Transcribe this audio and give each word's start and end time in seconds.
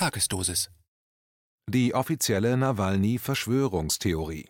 Tagesdosis. 0.00 0.70
Die 1.68 1.94
offizielle 1.94 2.56
Nawalny-Verschwörungstheorie. 2.56 4.48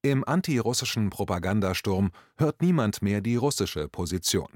Im 0.00 0.26
antirussischen 0.26 1.10
Propagandasturm 1.10 2.12
hört 2.38 2.62
niemand 2.62 3.02
mehr 3.02 3.20
die 3.20 3.36
russische 3.36 3.90
Position. 3.90 4.48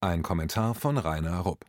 Ein 0.00 0.22
Kommentar 0.22 0.76
von 0.76 0.96
Rainer 0.96 1.40
Rupp. 1.40 1.64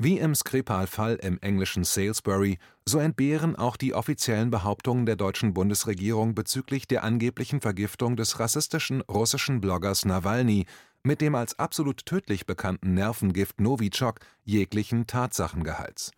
Wie 0.00 0.18
im 0.18 0.34
Skripal-Fall 0.34 1.20
im 1.22 1.38
englischen 1.38 1.84
Salisbury, 1.84 2.58
so 2.84 2.98
entbehren 2.98 3.54
auch 3.54 3.76
die 3.76 3.94
offiziellen 3.94 4.50
Behauptungen 4.50 5.06
der 5.06 5.14
deutschen 5.14 5.54
Bundesregierung 5.54 6.34
bezüglich 6.34 6.88
der 6.88 7.04
angeblichen 7.04 7.60
Vergiftung 7.60 8.16
des 8.16 8.40
rassistischen 8.40 9.02
russischen 9.02 9.60
Bloggers 9.60 10.04
Nawalny 10.04 10.66
mit 11.04 11.20
dem 11.20 11.34
als 11.34 11.58
absolut 11.58 12.06
tödlich 12.06 12.46
bekannten 12.46 12.94
Nervengift 12.94 13.60
Novichok 13.60 14.20
jeglichen 14.42 15.06
Tatsachengehalts. 15.06 16.12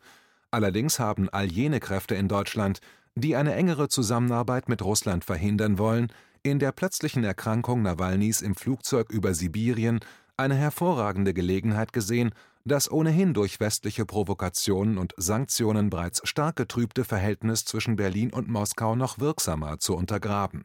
Allerdings 0.50 1.00
haben 1.00 1.28
all 1.28 1.46
jene 1.46 1.80
Kräfte 1.80 2.14
in 2.14 2.28
Deutschland, 2.28 2.80
die 3.16 3.34
eine 3.34 3.54
engere 3.54 3.88
Zusammenarbeit 3.88 4.68
mit 4.68 4.82
Russland 4.82 5.24
verhindern 5.24 5.78
wollen, 5.78 6.12
in 6.42 6.60
der 6.60 6.70
plötzlichen 6.70 7.24
Erkrankung 7.24 7.82
Nawalnys 7.82 8.40
im 8.40 8.54
Flugzeug 8.54 9.10
über 9.10 9.34
Sibirien 9.34 10.00
eine 10.36 10.54
hervorragende 10.54 11.34
Gelegenheit 11.34 11.92
gesehen, 11.92 12.30
das 12.64 12.90
ohnehin 12.90 13.34
durch 13.34 13.58
westliche 13.58 14.06
Provokationen 14.06 14.98
und 14.98 15.14
Sanktionen 15.16 15.90
bereits 15.90 16.20
stark 16.28 16.56
getrübte 16.56 17.04
Verhältnis 17.04 17.64
zwischen 17.64 17.96
Berlin 17.96 18.32
und 18.32 18.48
Moskau 18.48 18.94
noch 18.94 19.18
wirksamer 19.18 19.78
zu 19.78 19.96
untergraben 19.96 20.64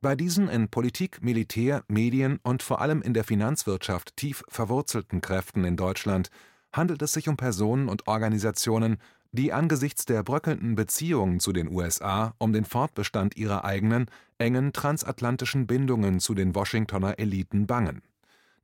bei 0.00 0.16
diesen 0.16 0.48
in 0.48 0.68
Politik, 0.68 1.22
Militär, 1.22 1.84
Medien 1.88 2.38
und 2.42 2.62
vor 2.62 2.80
allem 2.80 3.02
in 3.02 3.14
der 3.14 3.24
Finanzwirtschaft 3.24 4.16
tief 4.16 4.42
verwurzelten 4.48 5.20
Kräften 5.20 5.64
in 5.64 5.76
Deutschland 5.76 6.30
handelt 6.72 7.02
es 7.02 7.12
sich 7.12 7.28
um 7.28 7.36
Personen 7.36 7.88
und 7.88 8.06
Organisationen, 8.06 8.96
die 9.32 9.52
angesichts 9.52 10.06
der 10.06 10.22
bröckelnden 10.22 10.74
Beziehungen 10.74 11.38
zu 11.40 11.52
den 11.52 11.68
USA 11.68 12.34
um 12.38 12.52
den 12.52 12.64
Fortbestand 12.64 13.36
ihrer 13.36 13.64
eigenen, 13.64 14.06
engen 14.38 14.72
transatlantischen 14.72 15.66
Bindungen 15.66 16.20
zu 16.20 16.34
den 16.34 16.54
Washingtoner 16.54 17.18
Eliten 17.18 17.66
bangen. 17.66 18.02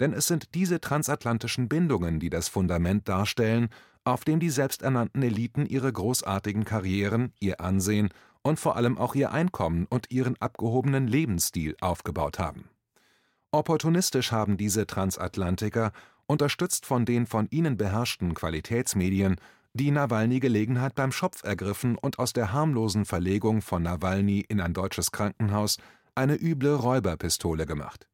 Denn 0.00 0.12
es 0.12 0.26
sind 0.26 0.54
diese 0.54 0.80
transatlantischen 0.80 1.68
Bindungen, 1.68 2.20
die 2.20 2.30
das 2.30 2.48
Fundament 2.48 3.08
darstellen, 3.08 3.68
auf 4.04 4.24
dem 4.24 4.40
die 4.40 4.50
selbsternannten 4.50 5.22
Eliten 5.22 5.66
ihre 5.66 5.92
großartigen 5.92 6.64
Karrieren, 6.64 7.32
ihr 7.40 7.60
Ansehen 7.60 8.10
und 8.46 8.60
vor 8.60 8.76
allem 8.76 8.96
auch 8.96 9.16
ihr 9.16 9.32
Einkommen 9.32 9.86
und 9.90 10.12
ihren 10.12 10.40
abgehobenen 10.40 11.08
Lebensstil 11.08 11.76
aufgebaut 11.80 12.38
haben. 12.38 12.70
Opportunistisch 13.50 14.30
haben 14.30 14.56
diese 14.56 14.86
Transatlantiker, 14.86 15.90
unterstützt 16.26 16.86
von 16.86 17.04
den 17.04 17.26
von 17.26 17.48
ihnen 17.50 17.76
beherrschten 17.76 18.34
Qualitätsmedien, 18.34 19.36
die 19.74 19.90
Nawalny-Gelegenheit 19.90 20.94
beim 20.94 21.10
Schopf 21.10 21.42
ergriffen 21.42 21.98
und 21.98 22.20
aus 22.20 22.32
der 22.32 22.52
harmlosen 22.52 23.04
Verlegung 23.04 23.62
von 23.62 23.82
Nawalny 23.82 24.44
in 24.48 24.60
ein 24.60 24.74
deutsches 24.74 25.10
Krankenhaus 25.10 25.78
eine 26.14 26.40
üble 26.40 26.74
Räuberpistole 26.74 27.66
gemacht 27.66 28.06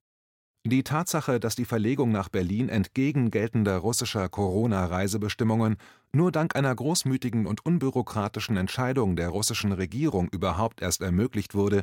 die 0.64 0.84
Tatsache, 0.84 1.40
dass 1.40 1.56
die 1.56 1.64
Verlegung 1.64 2.12
nach 2.12 2.28
Berlin 2.28 2.68
entgegen 2.68 3.32
geltender 3.32 3.78
russischer 3.78 4.28
Corona-Reisebestimmungen 4.28 5.76
nur 6.14 6.32
dank 6.32 6.56
einer 6.56 6.74
großmütigen 6.74 7.46
und 7.46 7.64
unbürokratischen 7.64 8.56
Entscheidung 8.56 9.16
der 9.16 9.28
russischen 9.28 9.72
Regierung 9.72 10.28
überhaupt 10.28 10.82
erst 10.82 11.00
ermöglicht 11.00 11.54
wurde, 11.54 11.82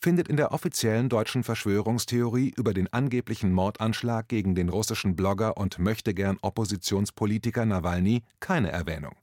findet 0.00 0.28
in 0.28 0.36
der 0.36 0.52
offiziellen 0.52 1.08
deutschen 1.08 1.44
Verschwörungstheorie 1.44 2.52
über 2.56 2.74
den 2.74 2.92
angeblichen 2.92 3.52
Mordanschlag 3.52 4.28
gegen 4.28 4.54
den 4.54 4.68
russischen 4.68 5.16
Blogger 5.16 5.56
und 5.56 5.78
möchtegern 5.78 6.38
Oppositionspolitiker 6.42 7.64
Nawalny 7.64 8.22
keine 8.40 8.70
Erwähnung. 8.70 9.16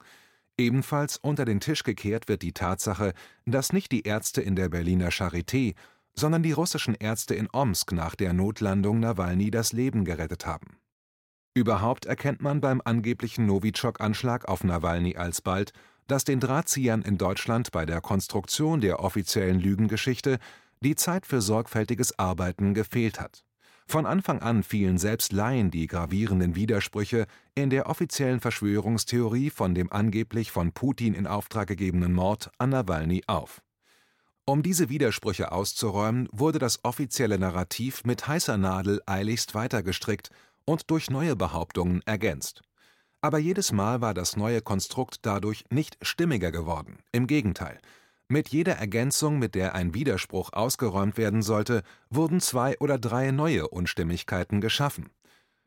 Ebenfalls 0.57 1.17
unter 1.17 1.45
den 1.45 1.59
Tisch 1.59 1.83
gekehrt 1.83 2.27
wird 2.27 2.41
die 2.41 2.53
Tatsache, 2.53 3.13
dass 3.45 3.73
nicht 3.73 3.91
die 3.91 4.03
Ärzte 4.03 4.41
in 4.41 4.55
der 4.55 4.69
Berliner 4.69 5.09
Charité 5.09 5.75
sondern 6.13 6.43
die 6.43 6.51
russischen 6.51 6.95
Ärzte 6.95 7.35
in 7.35 7.47
Omsk 7.51 7.93
nach 7.93 8.15
der 8.15 8.33
Notlandung 8.33 8.99
Nawalny 8.99 9.51
das 9.51 9.73
Leben 9.73 10.05
gerettet 10.05 10.45
haben. 10.45 10.77
Überhaupt 11.53 12.05
erkennt 12.05 12.41
man 12.41 12.61
beim 12.61 12.81
angeblichen 12.83 13.45
Novichok-Anschlag 13.45 14.47
auf 14.47 14.63
Nawalny 14.63 15.17
alsbald, 15.17 15.73
dass 16.07 16.23
den 16.23 16.39
Drahtziehern 16.39 17.01
in 17.01 17.17
Deutschland 17.17 17.71
bei 17.71 17.85
der 17.85 17.99
Konstruktion 17.99 18.79
der 18.79 19.01
offiziellen 19.01 19.59
Lügengeschichte 19.59 20.39
die 20.79 20.95
Zeit 20.95 21.25
für 21.25 21.41
sorgfältiges 21.41 22.17
Arbeiten 22.17 22.73
gefehlt 22.73 23.19
hat. 23.19 23.43
Von 23.85 24.05
Anfang 24.05 24.41
an 24.41 24.63
fielen 24.63 24.97
selbst 24.97 25.33
Laien 25.33 25.71
die 25.71 25.87
gravierenden 25.87 26.55
Widersprüche 26.55 27.25
in 27.55 27.69
der 27.69 27.87
offiziellen 27.89 28.39
Verschwörungstheorie 28.39 29.49
von 29.49 29.75
dem 29.75 29.91
angeblich 29.91 30.51
von 30.51 30.71
Putin 30.71 31.13
in 31.13 31.27
Auftrag 31.27 31.67
gegebenen 31.67 32.13
Mord 32.13 32.49
an 32.57 32.69
Nawalny 32.69 33.23
auf 33.27 33.61
um 34.51 34.63
diese 34.63 34.89
Widersprüche 34.89 35.51
auszuräumen, 35.51 36.27
wurde 36.31 36.57
das 36.57 36.83
offizielle 36.83 37.37
Narrativ 37.37 38.03
mit 38.03 38.27
heißer 38.27 38.57
Nadel 38.57 39.01
eiligst 39.05 39.53
weitergestrickt 39.53 40.29
und 40.71 40.89
durch 40.89 41.09
neue 41.09 41.35
Behauptungen 41.35 42.01
ergänzt. 42.05 42.61
Aber 43.19 43.37
jedes 43.37 43.73
Mal 43.73 43.99
war 43.99 44.13
das 44.13 44.37
neue 44.37 44.61
Konstrukt 44.61 45.17
dadurch 45.23 45.65
nicht 45.69 45.97
stimmiger 46.01 46.51
geworden, 46.51 46.99
im 47.11 47.27
Gegenteil. 47.27 47.79
Mit 48.29 48.49
jeder 48.49 48.77
Ergänzung, 48.77 49.37
mit 49.37 49.53
der 49.53 49.75
ein 49.75 49.93
Widerspruch 49.93 50.53
ausgeräumt 50.53 51.17
werden 51.17 51.41
sollte, 51.41 51.83
wurden 52.09 52.39
zwei 52.39 52.77
oder 52.79 52.97
drei 52.97 53.31
neue 53.31 53.67
Unstimmigkeiten 53.67 54.61
geschaffen. 54.61 55.09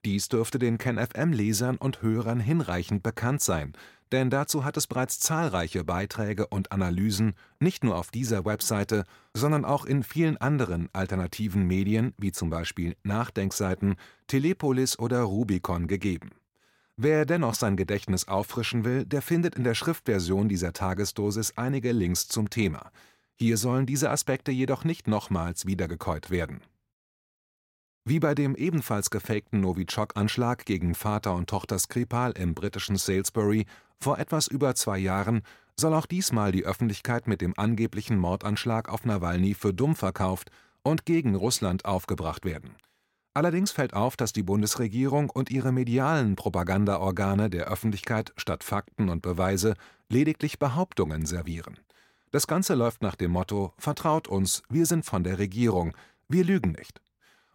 Dies 0.06 0.28
dürfte 0.28 0.58
den 0.58 0.78
KenFM-Lesern 0.78 1.76
und 1.76 2.00
Hörern 2.00 2.40
hinreichend 2.40 3.02
bekannt 3.02 3.42
sein, 3.42 3.74
denn 4.14 4.30
dazu 4.30 4.64
hat 4.64 4.76
es 4.76 4.86
bereits 4.86 5.18
zahlreiche 5.18 5.82
Beiträge 5.82 6.46
und 6.46 6.70
Analysen 6.70 7.34
nicht 7.58 7.82
nur 7.82 7.98
auf 7.98 8.12
dieser 8.12 8.44
Webseite, 8.44 9.06
sondern 9.34 9.64
auch 9.64 9.84
in 9.84 10.04
vielen 10.04 10.36
anderen 10.36 10.88
alternativen 10.92 11.66
Medien 11.66 12.14
wie 12.16 12.30
zum 12.30 12.48
Beispiel 12.48 12.94
Nachdenkseiten, 13.02 13.96
Telepolis 14.28 15.00
oder 15.00 15.22
Rubicon 15.22 15.88
gegeben. 15.88 16.30
Wer 16.96 17.26
dennoch 17.26 17.54
sein 17.54 17.76
Gedächtnis 17.76 18.28
auffrischen 18.28 18.84
will, 18.84 19.04
der 19.04 19.20
findet 19.20 19.56
in 19.56 19.64
der 19.64 19.74
Schriftversion 19.74 20.48
dieser 20.48 20.72
Tagesdosis 20.72 21.54
einige 21.56 21.90
Links 21.90 22.28
zum 22.28 22.50
Thema. 22.50 22.92
Hier 23.34 23.56
sollen 23.56 23.84
diese 23.84 24.10
Aspekte 24.10 24.52
jedoch 24.52 24.84
nicht 24.84 25.08
nochmals 25.08 25.66
wiedergekäut 25.66 26.30
werden 26.30 26.60
wie 28.04 28.20
bei 28.20 28.34
dem 28.34 28.54
ebenfalls 28.54 29.08
gefakten 29.08 29.60
Novichok-Anschlag 29.60 30.66
gegen 30.66 30.94
Vater 30.94 31.34
und 31.34 31.48
Tochter 31.48 31.78
Skripal 31.78 32.32
im 32.32 32.54
britischen 32.54 32.96
Salisbury 32.96 33.64
vor 34.00 34.18
etwas 34.18 34.46
über 34.46 34.74
zwei 34.74 34.98
Jahren 34.98 35.42
soll 35.78 35.94
auch 35.94 36.06
diesmal 36.06 36.52
die 36.52 36.64
Öffentlichkeit 36.64 37.26
mit 37.26 37.40
dem 37.40 37.58
angeblichen 37.58 38.18
Mordanschlag 38.18 38.88
auf 38.88 39.04
Nawalny 39.04 39.54
für 39.54 39.74
dumm 39.74 39.96
verkauft 39.96 40.50
und 40.82 41.04
gegen 41.04 41.34
Russland 41.34 41.84
aufgebracht 41.84 42.44
werden. 42.44 42.76
Allerdings 43.32 43.72
fällt 43.72 43.94
auf, 43.94 44.16
dass 44.16 44.32
die 44.32 44.44
Bundesregierung 44.44 45.28
und 45.28 45.50
ihre 45.50 45.72
medialen 45.72 46.36
Propagandaorgane 46.36 47.50
der 47.50 47.66
Öffentlichkeit 47.66 48.32
statt 48.36 48.62
Fakten 48.62 49.08
und 49.08 49.22
Beweise 49.22 49.74
lediglich 50.08 50.60
Behauptungen 50.60 51.26
servieren. 51.26 51.80
Das 52.30 52.46
Ganze 52.46 52.74
läuft 52.74 53.02
nach 53.02 53.16
dem 53.16 53.32
Motto 53.32 53.72
Vertraut 53.78 54.28
uns, 54.28 54.62
wir 54.68 54.86
sind 54.86 55.04
von 55.04 55.24
der 55.24 55.38
Regierung, 55.38 55.96
wir 56.28 56.44
lügen 56.44 56.72
nicht 56.72 57.00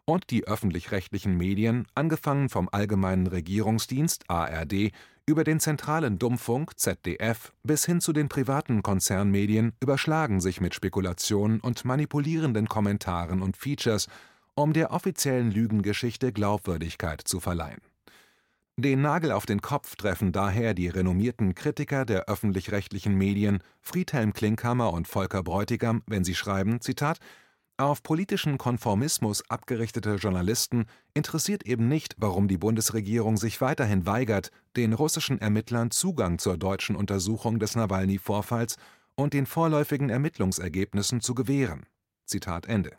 und 0.09 0.31
die 0.31 0.47
öffentlich-rechtlichen 0.47 1.37
Medien, 1.37 1.85
angefangen 1.93 2.49
vom 2.49 2.67
Allgemeinen 2.71 3.27
Regierungsdienst 3.27 4.23
(ARD) 4.27 4.91
über 5.27 5.43
den 5.43 5.59
zentralen 5.59 6.17
Dummfunk 6.17 6.79
(ZDF) 6.79 7.53
bis 7.61 7.85
hin 7.85 8.01
zu 8.01 8.11
den 8.11 8.27
privaten 8.27 8.81
Konzernmedien 8.81 9.73
überschlagen 9.79 10.41
sich 10.41 10.61
mit 10.61 10.73
Spekulationen 10.73 11.59
und 11.59 11.85
manipulierenden 11.85 12.67
Kommentaren 12.67 13.43
und 13.43 13.55
Features, 13.55 14.07
um 14.55 14.73
der 14.73 14.91
offiziellen 14.91 15.51
Lügengeschichte 15.51 16.33
Glaubwürdigkeit 16.33 17.21
zu 17.21 17.39
verleihen. 17.39 17.81
Den 18.77 19.01
Nagel 19.01 19.31
auf 19.31 19.45
den 19.45 19.61
Kopf 19.61 19.95
treffen 19.95 20.31
daher 20.31 20.73
die 20.73 20.87
renommierten 20.87 21.53
Kritiker 21.53 22.05
der 22.05 22.25
öffentlich-rechtlichen 22.25 23.13
Medien 23.13 23.59
Friedhelm 23.81 24.33
Klinkhammer 24.33 24.91
und 24.91 25.07
Volker 25.07 25.43
Bräutigam, 25.43 26.01
wenn 26.07 26.23
sie 26.23 26.33
schreiben: 26.33 26.81
Zitat 26.81 27.19
auf 27.79 28.03
politischen 28.03 28.57
Konformismus 28.57 29.49
abgerichtete 29.49 30.15
Journalisten 30.15 30.85
interessiert 31.13 31.65
eben 31.65 31.87
nicht, 31.87 32.15
warum 32.17 32.47
die 32.47 32.57
Bundesregierung 32.57 33.37
sich 33.37 33.61
weiterhin 33.61 34.05
weigert, 34.05 34.51
den 34.75 34.93
russischen 34.93 35.39
Ermittlern 35.39 35.89
Zugang 35.89 36.39
zur 36.39 36.57
deutschen 36.57 36.95
Untersuchung 36.95 37.57
des 37.57 37.75
Nawalny-Vorfalls 37.75 38.75
und 39.15 39.33
den 39.33 39.45
vorläufigen 39.45 40.09
Ermittlungsergebnissen 40.09 41.21
zu 41.21 41.33
gewähren. 41.33 41.85
Zitat 42.25 42.65
Ende. 42.65 42.97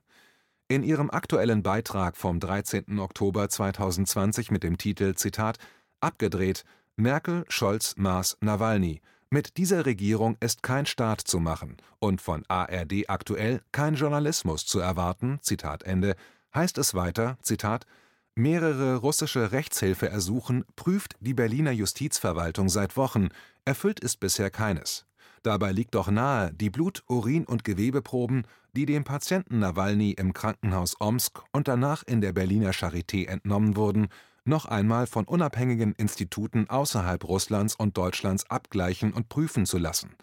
In 0.68 0.82
ihrem 0.82 1.10
aktuellen 1.10 1.62
Beitrag 1.62 2.16
vom 2.16 2.40
13. 2.40 2.98
Oktober 3.00 3.48
2020 3.48 4.50
mit 4.50 4.62
dem 4.62 4.78
Titel 4.78 5.14
Zitat 5.14 5.58
Abgedreht 6.00 6.64
Merkel, 6.96 7.44
Scholz, 7.48 7.94
Maas, 7.96 8.38
Nawalny 8.40 9.02
mit 9.30 9.56
dieser 9.56 9.86
Regierung 9.86 10.36
ist 10.40 10.62
kein 10.62 10.86
Staat 10.86 11.20
zu 11.20 11.38
machen 11.38 11.76
und 12.00 12.20
von 12.20 12.44
ARD 12.48 13.08
aktuell 13.08 13.62
kein 13.72 13.94
Journalismus 13.94 14.66
zu 14.66 14.80
erwarten, 14.80 15.38
Zitat 15.40 15.84
Ende, 15.84 16.16
heißt 16.54 16.78
es 16.78 16.94
weiter, 16.94 17.38
Zitat, 17.42 17.86
Mehrere 18.34 18.96
russische 18.96 19.52
Rechtshilfeersuchen 19.52 20.64
prüft 20.76 21.16
die 21.20 21.34
Berliner 21.34 21.72
Justizverwaltung 21.72 22.68
seit 22.68 22.96
Wochen, 22.96 23.28
erfüllt 23.64 24.00
ist 24.00 24.20
bisher 24.20 24.50
keines. 24.50 25.06
Dabei 25.42 25.72
liegt 25.72 25.94
doch 25.94 26.10
nahe, 26.10 26.52
die 26.52 26.70
Blut 26.70 27.02
Urin 27.08 27.44
und 27.44 27.64
Gewebeproben, 27.64 28.44
die 28.72 28.86
dem 28.86 29.04
Patienten 29.04 29.58
Nawalny 29.58 30.12
im 30.12 30.32
Krankenhaus 30.32 30.96
Omsk 31.00 31.42
und 31.52 31.66
danach 31.66 32.02
in 32.04 32.20
der 32.20 32.32
Berliner 32.32 32.72
Charité 32.72 33.26
entnommen 33.26 33.76
wurden, 33.76 34.08
noch 34.44 34.66
einmal 34.66 35.06
von 35.06 35.24
unabhängigen 35.24 35.92
Instituten 35.92 36.68
außerhalb 36.68 37.24
Russlands 37.24 37.74
und 37.74 37.96
Deutschlands 37.96 38.48
abgleichen 38.50 39.12
und 39.12 39.28
prüfen 39.28 39.66
zu 39.66 39.78
lassen. 39.78 40.14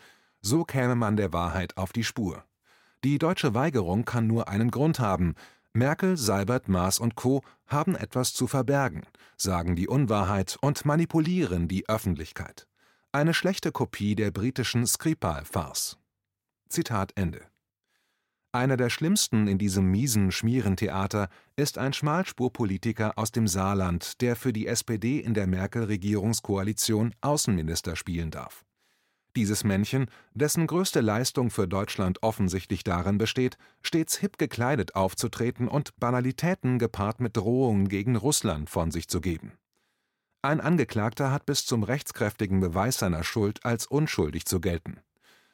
So 0.42 0.64
käme 0.64 0.96
man 0.96 1.18
der 1.18 1.34
Wahrheit 1.34 1.78
auf 1.78 1.94
die 1.94 2.04
Spur. 2.04 2.44
Die 3.04 3.18
deutsche 3.18 3.54
Weigerung 3.54 4.06
kann 4.06 4.28
nur 4.28 4.48
einen 4.48 4.72
Grund 4.72 5.00
haben: 5.00 5.36
Merkel, 5.74 6.18
Seibert, 6.18 6.68
Maas 6.68 7.00
und 7.00 7.16
Co. 7.16 7.44
haben 7.68 7.96
etwas 7.96 8.34
zu 8.34 8.48
verbergen, 8.48 9.04
sagen 9.38 9.76
die 9.76 9.88
Unwahrheit 9.88 10.58
und 10.62 10.86
manipulieren 10.86 11.68
die 11.68 11.88
Öffentlichkeit. 11.88 12.68
Eine 13.12 13.34
schlechte 13.34 13.72
Kopie 13.72 14.16
der 14.16 14.32
britischen 14.32 14.86
Skripal-Farce. 14.86 15.98
Zitat 16.70 17.14
Ende. 17.16 17.42
Einer 18.58 18.76
der 18.76 18.90
schlimmsten 18.90 19.48
in 19.48 19.60
diesem 19.60 19.92
miesen 19.92 20.32
Schmierentheater 20.32 21.30
ist 21.56 21.78
ein 21.78 21.94
Schmalspurpolitiker 21.94 23.14
aus 23.16 23.32
dem 23.32 23.48
Saarland, 23.48 24.20
der 24.20 24.36
für 24.36 24.52
die 24.52 24.66
SPD 24.66 25.20
in 25.20 25.36
der 25.36 25.46
Merkel-Regierungskoalition 25.46 27.14
Außenminister 27.22 27.96
spielen 27.96 28.32
darf. 28.32 28.66
Dieses 29.36 29.64
Männchen, 29.64 30.08
dessen 30.34 30.66
größte 30.66 31.02
Leistung 31.02 31.52
für 31.52 31.68
Deutschland 31.68 32.24
offensichtlich 32.24 32.84
darin 32.84 33.20
besteht, 33.20 33.60
stets 33.84 34.18
hip 34.18 34.40
gekleidet 34.40 34.96
aufzutreten 34.96 35.68
und 35.68 35.96
Banalitäten 36.00 36.80
gepaart 36.80 37.20
mit 37.20 37.38
Drohungen 37.38 37.88
gegen 37.90 38.16
Russland 38.16 38.72
von 38.72 38.90
sich 38.90 39.08
zu 39.08 39.22
geben. 39.22 39.52
Ein 40.42 40.62
Angeklagter 40.62 41.30
hat 41.30 41.46
bis 41.46 41.68
zum 41.68 41.84
rechtskräftigen 41.84 42.60
Beweis 42.60 42.98
seiner 42.98 43.24
Schuld 43.24 43.64
als 43.64 43.86
unschuldig 43.86 44.46
zu 44.46 44.60
gelten. 44.60 45.00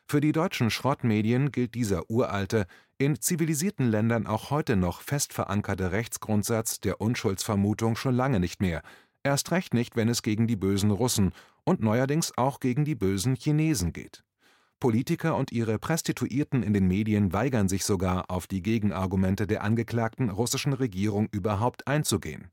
Für 0.06 0.22
die 0.22 0.32
deutschen 0.32 0.70
Schrottmedien 0.70 1.52
gilt 1.52 1.76
dieser 1.76 2.10
uralte, 2.10 2.68
in 2.98 3.20
zivilisierten 3.20 3.88
Ländern 3.90 4.28
auch 4.28 4.52
heute 4.52 4.76
noch 4.76 5.02
fest 5.02 5.34
verankerte 5.34 5.92
Rechtsgrundsatz 5.92 6.80
der 6.80 7.02
Unschuldsvermutung 7.02 7.96
schon 7.96 8.16
lange 8.16 8.40
nicht 8.40 8.62
mehr, 8.62 8.84
erst 9.24 9.52
recht 9.52 9.74
nicht, 9.74 9.96
wenn 9.96 10.10
es 10.10 10.22
gegen 10.22 10.48
die 10.48 10.56
bösen 10.56 10.92
Russen 10.92 11.34
und 11.64 11.82
neuerdings 11.82 12.38
auch 12.38 12.60
gegen 12.60 12.86
die 12.86 12.96
bösen 12.96 13.36
Chinesen 13.36 13.94
geht. 13.94 14.24
Politiker 14.80 15.38
und 15.38 15.54
ihre 15.54 15.80
Prostituierten 15.80 16.62
in 16.62 16.74
den 16.74 16.88
Medien 16.88 17.32
weigern 17.32 17.70
sich 17.70 17.86
sogar, 17.86 18.30
auf 18.30 18.48
die 18.48 18.62
Gegenargumente 18.62 19.48
der 19.48 19.64
angeklagten 19.64 20.30
russischen 20.30 20.74
Regierung 20.74 21.30
überhaupt 21.32 21.88
einzugehen. 21.88 22.50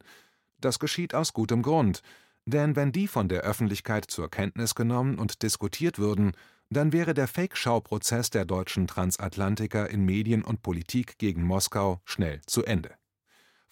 Das 0.61 0.79
geschieht 0.79 1.13
aus 1.13 1.33
gutem 1.33 1.63
Grund, 1.63 2.03
denn 2.47 2.77
wenn 2.77 2.93
die 2.93 3.09
von 3.09 3.29
der 3.29 3.43
Öffentlichkeit 3.43 4.05
zur 4.05 4.31
Kenntnis 4.31 4.77
genommen 4.77 5.19
und 5.19 5.43
diskutiert 5.43 5.99
würden, 5.99 6.33
dann 6.71 6.93
wäre 6.93 7.15
der 7.15 7.27
Fake-Schau-Prozess 7.27 8.31
der 8.31 8.45
deutschen 8.45 8.87
Transatlantiker 8.87 9.91
in 9.91 10.05
Medien 10.05 10.43
und 10.43 10.63
Politik 10.63 11.19
gegen 11.19 11.43
Moskau 11.43 12.01
schnell 12.05 12.41
zu 12.47 12.65
Ende. 12.65 12.91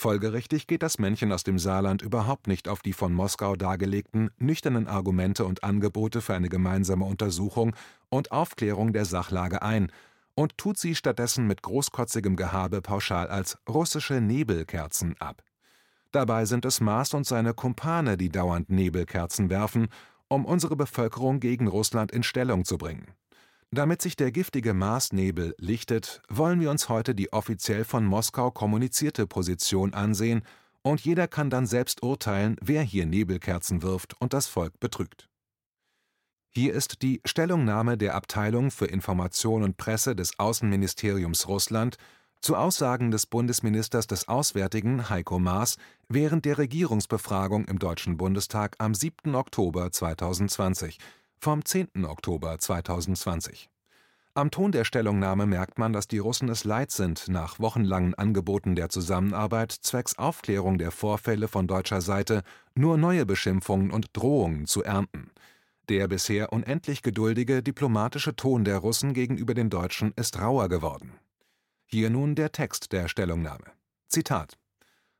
Folgerichtig 0.01 0.67
geht 0.67 0.83
das 0.83 0.99
Männchen 0.99 1.33
aus 1.33 1.43
dem 1.43 1.59
Saarland 1.59 2.03
überhaupt 2.03 2.47
nicht 2.47 2.69
auf 2.69 2.83
die 2.83 2.93
von 2.93 3.13
Moskau 3.13 3.57
dargelegten 3.57 4.31
nüchternen 4.39 4.87
Argumente 4.87 5.45
und 5.45 5.65
Angebote 5.65 6.21
für 6.21 6.35
eine 6.35 6.49
gemeinsame 6.49 7.05
Untersuchung 7.05 7.75
und 8.09 8.31
Aufklärung 8.31 8.93
der 8.93 9.05
Sachlage 9.05 9.63
ein 9.63 9.91
und 10.35 10.57
tut 10.57 10.79
sie 10.79 10.95
stattdessen 10.95 11.49
mit 11.49 11.63
großkotzigem 11.63 12.37
Gehabe 12.37 12.81
pauschal 12.81 13.27
als 13.27 13.59
russische 13.69 14.21
Nebelkerzen 14.21 15.17
ab. 15.19 15.43
Dabei 16.13 16.45
sind 16.45 16.65
es 16.65 16.81
Maas 16.81 17.13
und 17.13 17.27
seine 17.27 17.53
Kumpane, 17.53 18.17
die 18.17 18.31
dauernd 18.31 18.71
Nebelkerzen 18.71 19.51
werfen 19.51 19.89
um 20.29 20.45
unsere 20.45 20.77
Bevölkerung 20.77 21.41
gegen 21.41 21.67
Russland 21.69 22.13
in 22.13 22.23
Stellung 22.23 22.65
zu 22.65 22.79
bringen. 22.79 23.15
Damit 23.71 24.01
sich 24.01 24.17
der 24.17 24.33
giftige 24.33 24.73
Marsnebel 24.73 25.55
lichtet, 25.59 26.23
wollen 26.29 26.61
wir 26.61 26.71
uns 26.71 26.89
heute 26.89 27.15
die 27.15 27.33
offiziell 27.33 27.85
von 27.85 28.05
Moskau 28.05 28.51
kommunizierte 28.51 29.27
Position 29.27 29.93
ansehen, 29.93 30.43
und 30.83 31.01
jeder 31.01 31.29
kann 31.29 31.51
dann 31.51 31.67
selbst 31.67 32.03
urteilen, 32.03 32.57
wer 32.63 32.83
hier 32.83 33.05
Nebelkerzen 33.05 33.83
wirft 33.83 34.19
und 34.21 34.33
das 34.33 34.47
Volk 34.47 34.79
betrügt. 34.81 35.29
Hier 36.51 36.73
ist 36.73 37.03
die 37.03 37.21
Stellungnahme 37.27 37.99
der 37.99 38.15
Abteilung 38.15 38.71
für 38.71 38.87
Information 38.87 39.63
und 39.63 39.77
Presse 39.77 40.17
des 40.17 40.39
Außenministeriums 40.39 41.47
Russland 41.47 41.99
zu 42.41 42.57
Aussagen 42.57 43.11
des 43.11 43.27
Bundesministers 43.27 44.07
des 44.07 44.29
Auswärtigen 44.29 45.11
Heiko 45.11 45.39
Maas 45.39 45.77
während 46.09 46.45
der 46.45 46.59
Regierungsbefragung 46.59 47.65
im 47.67 47.79
Deutschen 47.79 48.17
Bundestag 48.17 48.77
am 48.79 48.95
7. 48.95 49.35
Oktober 49.35 49.91
2020 49.91 50.99
vom 51.39 51.65
10. 51.65 52.05
Oktober 52.05 52.59
2020. 52.59 53.69
Am 54.35 54.53
Ton 54.53 54.71
der 54.71 54.85
Stellungnahme 54.85 55.47
merkt 55.47 55.79
man, 55.79 55.93
dass 55.93 56.07
die 56.07 56.19
Russen 56.19 56.49
es 56.49 56.63
leid 56.63 56.93
sind, 56.93 57.27
nach 57.29 57.59
wochenlangen 57.59 58.15
Angeboten 58.15 58.77
der 58.77 58.89
Zusammenarbeit 58.89 59.73
zwecks 59.73 60.17
Aufklärung 60.17 60.79
der 60.79 60.93
Vorfälle 60.93 61.49
von 61.49 61.67
deutscher 61.67 62.01
Seite 62.01 62.43
nur 62.77 62.99
neue 62.99 63.27
Beschimpfungen 63.27 63.91
und 63.91 64.17
Drohungen 64.17 64.67
zu 64.67 64.85
ernten. 64.85 65.33
Der 65.89 66.07
bisher 66.07 66.53
unendlich 66.53 67.03
geduldige 67.03 67.65
diplomatische 67.65 68.37
Ton 68.37 68.65
der 68.65 68.79
Russen 68.79 69.13
gegenüber 69.13 69.55
den 69.55 69.71
Deutschen 69.71 70.13
ist 70.15 70.41
rauer 70.41 70.69
geworden 70.69 71.19
hier 71.91 72.11
nun 72.11 72.35
der 72.35 72.53
Text 72.53 72.93
der 72.93 73.09
Stellungnahme. 73.09 73.65
Zitat 74.09 74.59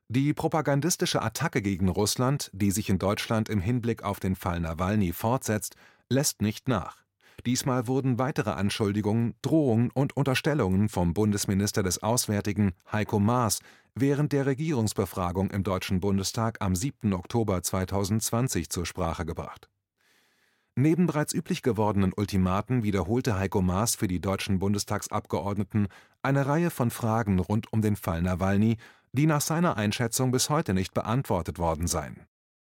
Die 0.09 0.35
propagandistische 0.35 1.23
Attacke 1.23 1.63
gegen 1.63 1.89
Russland, 1.89 2.51
die 2.53 2.71
sich 2.71 2.91
in 2.91 2.99
Deutschland 2.99 3.49
im 3.49 3.61
Hinblick 3.61 4.03
auf 4.03 4.21
den 4.21 4.37
Fall 4.37 4.61
Nawalny 4.61 5.13
fortsetzt, 5.13 5.77
lässt 6.11 6.43
nicht 6.43 6.69
nach. 6.69 7.05
Diesmal 7.47 7.87
wurden 7.87 8.19
weitere 8.19 8.51
Anschuldigungen, 8.51 9.35
Drohungen 9.43 9.91
und 9.91 10.17
Unterstellungen 10.17 10.89
vom 10.89 11.15
Bundesminister 11.15 11.83
des 11.83 12.03
Auswärtigen 12.03 12.73
Heiko 12.93 13.19
Maas 13.19 13.61
während 13.95 14.33
der 14.33 14.45
Regierungsbefragung 14.45 15.51
im 15.51 15.65
Deutschen 15.65 16.01
Bundestag 16.01 16.61
am 16.61 16.77
7. 16.77 17.15
Oktober 17.15 17.63
2020 17.63 18.69
zur 18.69 18.85
Sprache 18.85 19.25
gebracht 19.25 19.69
Neben 20.81 21.09
bereits 21.09 21.35
üblich 21.35 21.63
gewordenen 21.63 22.13
Ultimaten 22.13 22.85
wiederholte 22.85 23.37
Heiko 23.37 23.61
Maas 23.63 23.97
für 23.97 24.07
die 24.07 24.21
deutschen 24.21 24.61
Bundestagsabgeordneten 24.61 25.89
eine 26.23 26.47
Reihe 26.47 26.71
von 26.71 26.93
Fragen 26.93 27.41
rund 27.41 27.73
um 27.73 27.83
den 27.83 27.97
Fall 27.97 28.23
Nawalny, 28.23 28.77
die 29.11 29.27
nach 29.27 29.41
seiner 29.41 29.77
Einschätzung 29.77 30.31
bis 30.31 30.51
heute 30.51 30.75
nicht 30.75 30.95
beantwortet 30.95 31.59
worden 31.59 31.89
seien. 31.89 32.29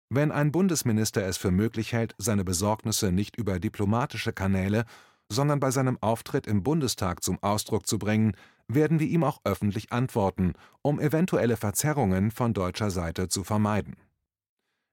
Wenn 0.08 0.32
ein 0.32 0.54
Bundesminister 0.54 1.26
es 1.26 1.36
für 1.36 1.52
möglich 1.52 1.92
hält, 1.92 2.16
seine 2.18 2.46
Besorgnisse 2.46 3.12
nicht 3.12 3.36
über 3.36 3.60
diplomatische 3.60 4.32
Kanäle, 4.32 4.86
sondern 5.28 5.60
bei 5.60 5.70
seinem 5.70 5.98
Auftritt 6.00 6.48
im 6.48 6.64
Bundestag 6.64 7.22
zum 7.22 7.44
Ausdruck 7.44 7.86
zu 7.86 8.00
bringen, 8.00 8.32
werden 8.70 9.02
wir 9.02 9.08
ihm 9.08 9.26
auch 9.26 9.42
öffentlich 9.44 9.92
antworten, 9.92 10.54
um 10.82 11.02
eventuelle 11.02 11.58
Verzerrungen 11.58 12.32
von 12.32 12.54
deutscher 12.54 12.92
Seite 12.92 13.28
zu 13.28 13.44
vermeiden. 13.44 13.98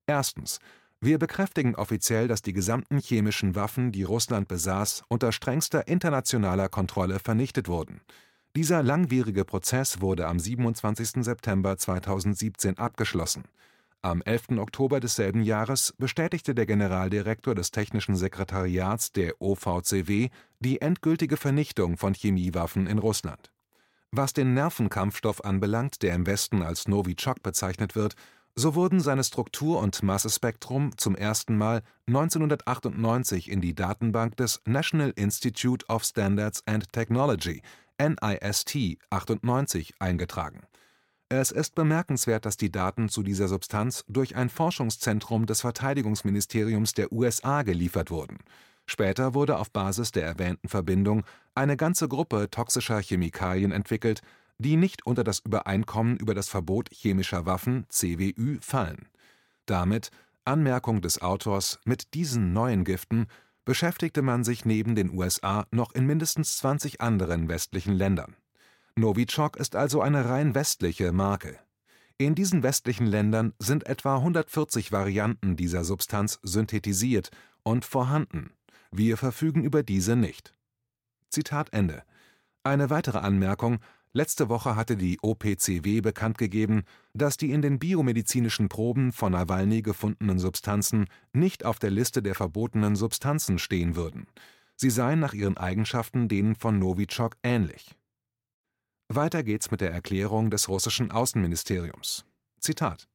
Erstens 0.08 0.58
wir 1.06 1.18
bekräftigen 1.18 1.76
offiziell, 1.76 2.26
dass 2.26 2.42
die 2.42 2.52
gesamten 2.52 2.98
chemischen 2.98 3.54
Waffen, 3.54 3.92
die 3.92 4.02
Russland 4.02 4.48
besaß, 4.48 5.04
unter 5.08 5.30
strengster 5.30 5.86
internationaler 5.86 6.68
Kontrolle 6.68 7.20
vernichtet 7.20 7.68
wurden. 7.68 8.00
Dieser 8.56 8.82
langwierige 8.82 9.44
Prozess 9.44 10.00
wurde 10.00 10.26
am 10.26 10.40
27. 10.40 11.24
September 11.24 11.78
2017 11.78 12.78
abgeschlossen. 12.78 13.44
Am 14.02 14.20
11. 14.20 14.58
Oktober 14.58 14.98
desselben 14.98 15.42
Jahres 15.42 15.94
bestätigte 15.96 16.54
der 16.54 16.66
Generaldirektor 16.66 17.54
des 17.54 17.70
Technischen 17.70 18.16
Sekretariats 18.16 19.12
der 19.12 19.40
OVCW 19.40 20.30
die 20.58 20.80
endgültige 20.80 21.36
Vernichtung 21.36 21.96
von 21.96 22.14
Chemiewaffen 22.14 22.86
in 22.86 22.98
Russland. 22.98 23.52
Was 24.10 24.32
den 24.32 24.54
Nervenkampfstoff 24.54 25.44
anbelangt, 25.44 26.02
der 26.02 26.14
im 26.14 26.26
Westen 26.26 26.62
als 26.62 26.88
Novichok 26.88 27.42
bezeichnet 27.42 27.94
wird, 27.94 28.14
so 28.58 28.74
wurden 28.74 29.00
seine 29.00 29.22
Struktur 29.22 29.80
und 29.80 30.02
Massespektrum 30.02 30.96
zum 30.96 31.14
ersten 31.14 31.58
Mal 31.58 31.82
1998 32.06 33.50
in 33.50 33.60
die 33.60 33.74
Datenbank 33.74 34.36
des 34.38 34.62
National 34.64 35.12
Institute 35.14 35.84
of 35.88 36.04
Standards 36.04 36.62
and 36.66 36.90
Technology 36.90 37.60
(NIST 37.98 38.98
98) 39.10 39.94
eingetragen. 39.98 40.62
Es 41.28 41.50
ist 41.50 41.74
bemerkenswert, 41.74 42.46
dass 42.46 42.56
die 42.56 42.72
Daten 42.72 43.10
zu 43.10 43.22
dieser 43.22 43.48
Substanz 43.48 44.04
durch 44.08 44.36
ein 44.36 44.48
Forschungszentrum 44.48 45.44
des 45.44 45.60
Verteidigungsministeriums 45.60 46.94
der 46.94 47.12
USA 47.12 47.62
geliefert 47.62 48.10
wurden. 48.10 48.38
Später 48.86 49.34
wurde 49.34 49.58
auf 49.58 49.70
Basis 49.70 50.12
der 50.12 50.24
erwähnten 50.24 50.68
Verbindung 50.68 51.24
eine 51.54 51.76
ganze 51.76 52.08
Gruppe 52.08 52.48
toxischer 52.48 53.02
Chemikalien 53.02 53.72
entwickelt 53.72 54.22
die 54.58 54.76
nicht 54.76 55.06
unter 55.06 55.24
das 55.24 55.40
Übereinkommen 55.40 56.16
über 56.16 56.34
das 56.34 56.48
Verbot 56.48 56.88
chemischer 56.92 57.46
Waffen 57.46 57.86
(CWÜ) 57.88 58.58
fallen. 58.60 59.08
Damit 59.66 60.10
Anmerkung 60.44 61.00
des 61.00 61.20
Autors: 61.20 61.80
Mit 61.84 62.14
diesen 62.14 62.52
neuen 62.52 62.84
Giften 62.84 63.26
beschäftigte 63.64 64.22
man 64.22 64.44
sich 64.44 64.64
neben 64.64 64.94
den 64.94 65.10
USA 65.10 65.66
noch 65.72 65.92
in 65.92 66.06
mindestens 66.06 66.56
20 66.58 67.00
anderen 67.00 67.48
westlichen 67.48 67.94
Ländern. 67.94 68.36
Novichok 68.94 69.56
ist 69.56 69.76
also 69.76 70.00
eine 70.00 70.28
rein 70.28 70.54
westliche 70.54 71.12
Marke. 71.12 71.58
In 72.16 72.34
diesen 72.34 72.62
westlichen 72.62 73.06
Ländern 73.06 73.52
sind 73.58 73.86
etwa 73.86 74.16
140 74.16 74.90
Varianten 74.90 75.56
dieser 75.56 75.84
Substanz 75.84 76.38
synthetisiert 76.42 77.30
und 77.62 77.84
vorhanden. 77.84 78.52
Wir 78.90 79.18
verfügen 79.18 79.64
über 79.64 79.82
diese 79.82 80.16
nicht. 80.16 80.54
Zitat 81.28 81.74
Ende. 81.74 82.04
Eine 82.62 82.88
weitere 82.88 83.18
Anmerkung: 83.18 83.80
Letzte 84.16 84.48
Woche 84.48 84.76
hatte 84.76 84.96
die 84.96 85.18
OPCW 85.20 86.00
bekannt 86.00 86.38
gegeben, 86.38 86.84
dass 87.12 87.36
die 87.36 87.50
in 87.50 87.60
den 87.60 87.78
biomedizinischen 87.78 88.70
Proben 88.70 89.12
von 89.12 89.32
Nawalny 89.32 89.82
gefundenen 89.82 90.38
Substanzen 90.38 91.04
nicht 91.34 91.66
auf 91.66 91.78
der 91.78 91.90
Liste 91.90 92.22
der 92.22 92.34
verbotenen 92.34 92.96
Substanzen 92.96 93.58
stehen 93.58 93.94
würden. 93.94 94.26
Sie 94.74 94.88
seien 94.88 95.20
nach 95.20 95.34
ihren 95.34 95.58
Eigenschaften 95.58 96.28
denen 96.28 96.54
von 96.54 96.78
Novichok 96.78 97.36
ähnlich. 97.42 97.94
Weiter 99.08 99.42
geht's 99.42 99.70
mit 99.70 99.82
der 99.82 99.92
Erklärung 99.92 100.48
des 100.48 100.70
russischen 100.70 101.10
Außenministeriums. 101.10 102.24
Zitat: 102.58 103.08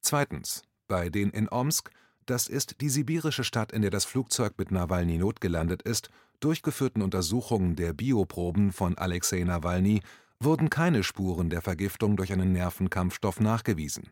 Zweitens. 0.00 0.62
Bei 0.88 1.10
den 1.10 1.28
in 1.28 1.50
Omsk, 1.50 1.90
das 2.24 2.48
ist 2.48 2.80
die 2.80 2.88
sibirische 2.88 3.44
Stadt, 3.44 3.70
in 3.70 3.82
der 3.82 3.90
das 3.90 4.06
Flugzeug 4.06 4.54
mit 4.56 4.70
Nawalny 4.70 5.18
notgelandet 5.18 5.82
ist, 5.82 6.08
durchgeführten 6.40 7.02
Untersuchungen 7.02 7.76
der 7.76 7.92
Bioproben 7.92 8.72
von 8.72 8.96
Alexei 8.98 9.42
Nawalny 9.44 10.00
wurden 10.40 10.70
keine 10.70 11.02
Spuren 11.02 11.50
der 11.50 11.62
Vergiftung 11.62 12.16
durch 12.16 12.32
einen 12.32 12.52
Nervenkampfstoff 12.52 13.40
nachgewiesen. 13.40 14.10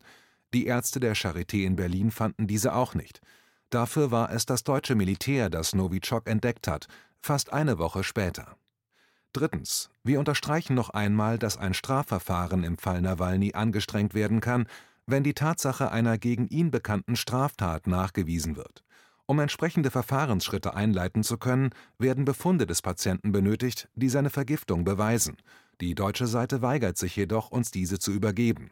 Die 0.53 0.67
Ärzte 0.67 1.01
der 1.01 1.17
Charité 1.17 1.65
in 1.65 1.77
Berlin 1.77 2.11
fanden 2.11 2.47
diese 2.47 2.75
auch 2.75 2.95
nicht. 2.95 3.21
Dafür 3.71 4.11
war 4.11 4.31
es 4.31 4.47
das 4.47 4.63
deutsche 4.63 4.95
Militär, 4.95 5.51
das 5.51 5.75
Novichok 5.75 6.29
entdeckt 6.29 6.69
hat, 6.69 6.87
fast 7.21 7.53
eine 7.53 7.79
Woche 7.79 8.05
später. 8.05 8.57
Drittens. 9.33 9.91
Wir 10.05 10.21
unterstreichen 10.21 10.75
noch 10.75 10.91
einmal, 10.91 11.39
dass 11.39 11.57
ein 11.57 11.75
Strafverfahren 11.75 12.63
im 12.63 12.79
Fall 12.79 13.03
Nawalny 13.03 13.55
angestrengt 13.55 14.15
werden 14.15 14.41
kann, 14.41 14.67
wenn 15.07 15.25
die 15.25 15.35
Tatsache 15.35 15.91
einer 15.91 16.19
gegen 16.19 16.47
ihn 16.49 16.71
bekannten 16.71 17.17
Straftat 17.17 17.89
nachgewiesen 17.89 18.57
wird. 18.57 18.84
Um 19.27 19.39
entsprechende 19.39 19.91
Verfahrensschritte 19.91 20.75
einleiten 20.75 21.23
zu 21.23 21.39
können, 21.39 21.71
werden 21.99 22.25
Befunde 22.25 22.67
des 22.67 22.83
Patienten 22.83 23.33
benötigt, 23.33 23.89
die 23.95 24.11
seine 24.11 24.31
Vergiftung 24.31 24.85
beweisen. 24.85 25.37
Die 25.81 25.95
deutsche 25.95 26.27
Seite 26.27 26.61
weigert 26.61 26.99
sich 26.99 27.17
jedoch, 27.17 27.51
uns 27.51 27.71
diese 27.71 27.99
zu 27.99 28.13
übergeben. 28.13 28.71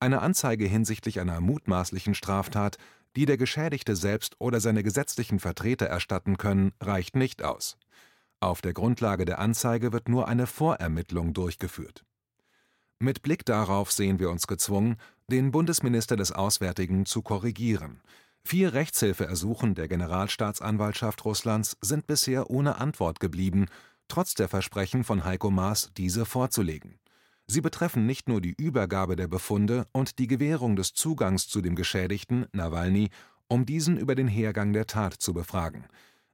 Eine 0.00 0.20
Anzeige 0.20 0.66
hinsichtlich 0.66 1.20
einer 1.20 1.40
mutmaßlichen 1.40 2.14
Straftat, 2.14 2.76
die 3.16 3.26
der 3.26 3.38
Geschädigte 3.38 3.96
selbst 3.96 4.34
oder 4.38 4.60
seine 4.60 4.82
gesetzlichen 4.82 5.38
Vertreter 5.38 5.86
erstatten 5.86 6.36
können, 6.36 6.72
reicht 6.80 7.16
nicht 7.16 7.42
aus. 7.42 7.78
Auf 8.40 8.60
der 8.60 8.74
Grundlage 8.74 9.24
der 9.24 9.38
Anzeige 9.38 9.92
wird 9.92 10.08
nur 10.08 10.28
eine 10.28 10.46
Vorermittlung 10.46 11.32
durchgeführt. 11.32 12.04
Mit 12.98 13.22
Blick 13.22 13.44
darauf 13.46 13.90
sehen 13.90 14.18
wir 14.18 14.30
uns 14.30 14.46
gezwungen, 14.46 14.96
den 15.30 15.50
Bundesminister 15.50 16.16
des 16.16 16.32
Auswärtigen 16.32 17.06
zu 17.06 17.22
korrigieren. 17.22 18.02
Vier 18.46 18.74
Rechtshilfeersuchen 18.74 19.74
der 19.74 19.88
Generalstaatsanwaltschaft 19.88 21.24
Russlands 21.24 21.78
sind 21.80 22.06
bisher 22.06 22.50
ohne 22.50 22.76
Antwort 22.78 23.18
geblieben, 23.18 23.66
trotz 24.06 24.34
der 24.34 24.48
Versprechen 24.48 25.02
von 25.02 25.24
Heiko 25.24 25.50
Maas, 25.50 25.90
diese 25.96 26.26
vorzulegen. 26.26 26.98
Sie 27.46 27.62
betreffen 27.62 28.04
nicht 28.04 28.28
nur 28.28 28.42
die 28.42 28.54
Übergabe 28.56 29.16
der 29.16 29.28
Befunde 29.28 29.86
und 29.92 30.18
die 30.18 30.26
Gewährung 30.26 30.76
des 30.76 30.92
Zugangs 30.92 31.48
zu 31.48 31.62
dem 31.62 31.74
Geschädigten, 31.74 32.46
Nawalny, 32.52 33.08
um 33.48 33.64
diesen 33.64 33.96
über 33.96 34.14
den 34.14 34.28
Hergang 34.28 34.74
der 34.74 34.86
Tat 34.86 35.14
zu 35.14 35.32
befragen. 35.32 35.86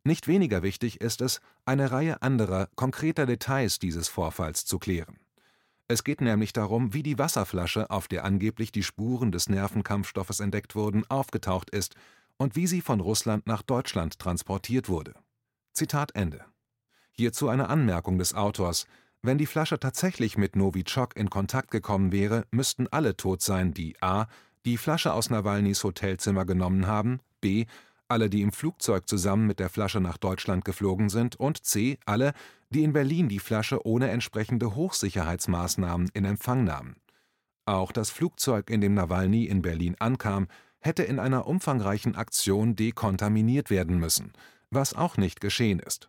Nicht 0.03 0.27
weniger 0.27 0.63
wichtig 0.65 1.01
ist 1.01 1.21
es, 1.21 1.41
eine 1.65 1.93
Reihe 1.93 2.23
anderer, 2.23 2.69
konkreter 2.75 3.27
Details 3.27 3.79
dieses 3.79 4.09
Vorfalls 4.09 4.65
zu 4.65 4.79
klären. 4.79 5.19
Es 5.91 6.05
geht 6.05 6.21
nämlich 6.21 6.53
darum, 6.53 6.95
wie 6.95 7.03
die 7.03 7.19
Wasserflasche, 7.19 7.91
auf 7.91 8.07
der 8.07 8.25
angeblich 8.25 8.71
die 8.71 8.85
Spuren 8.85 9.33
des 9.33 9.49
Nervenkampfstoffes 9.49 10.39
entdeckt 10.39 10.77
wurden, 10.77 11.05
aufgetaucht 11.11 11.69
ist 11.71 11.97
und 12.37 12.55
wie 12.55 12.69
sie 12.69 12.81
von 12.81 13.01
Russland 13.01 13.49
nach 13.49 13.63
Deutschland 13.63 14.21
transportiert 14.21 14.89
wurde. 14.89 15.15
Zitat 15.73 16.15
Ende. 16.15 16.45
Hierzu 17.11 17.49
eine 17.49 17.69
Anmerkung 17.69 18.19
des 18.19 18.35
Autors. 18.35 18.87
Wenn 19.21 19.37
die 19.37 19.47
Flasche 19.47 19.81
tatsächlich 19.81 20.39
mit 20.39 20.55
Novichok 20.55 21.17
in 21.17 21.29
Kontakt 21.29 21.73
gekommen 21.73 22.13
wäre, 22.13 22.45
müssten 22.53 22.87
alle 22.87 23.17
tot 23.17 23.43
sein, 23.43 23.75
die 23.75 24.01
a. 24.01 24.29
die 24.65 24.77
Flasche 24.77 25.13
aus 25.13 25.29
Nawalnys 25.29 25.83
Hotelzimmer 25.83 26.45
genommen 26.45 26.87
haben, 26.87 27.19
b. 27.41 27.67
alle, 28.11 28.29
die 28.29 28.43
im 28.43 28.53
Flugzeug 28.53 29.09
zusammen 29.09 29.47
mit 29.47 29.61
der 29.61 29.69
Flasche 29.69 30.01
nach 30.01 30.19
Deutschland 30.19 30.65
geflogen 30.65 31.09
sind 31.09 31.37
und 31.37 31.65
c. 31.65 31.99
alle, 32.07 32.33
die 32.71 32.83
in 32.83 32.93
Berlin 32.93 33.29
die 33.29 33.39
Flasche 33.39 33.87
ohne 33.87 34.11
entsprechende 34.11 34.75
Hochsicherheitsmaßnahmen 34.75 36.11
in 36.15 36.25
Empfang 36.25 36.65
nahmen. 36.65 36.97
Auch 37.67 37.93
das 37.93 38.11
Flugzeug, 38.11 38.71
in 38.71 38.81
dem 38.81 38.95
Nawalny 38.95 39.45
in 39.45 39.63
Berlin 39.63 39.97
ankam, 39.99 40.49
hätte 40.81 41.03
in 41.03 41.19
einer 41.19 41.47
umfangreichen 41.47 42.17
Aktion 42.17 42.75
dekontaminiert 42.75 43.71
werden 43.71 43.99
müssen, 43.99 44.33
was 44.71 44.95
auch 44.95 45.17
nicht 45.17 45.41
geschehen 45.41 45.79
ist. 45.79 46.09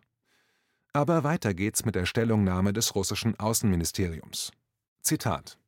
Aber 0.92 1.24
weiter 1.24 1.54
geht's 1.54 1.84
mit 1.84 1.94
der 1.94 2.06
Stellungnahme 2.06 2.72
des 2.72 2.94
russischen 2.94 3.38
Außenministeriums. 3.38 4.52
Zitat 5.02 5.58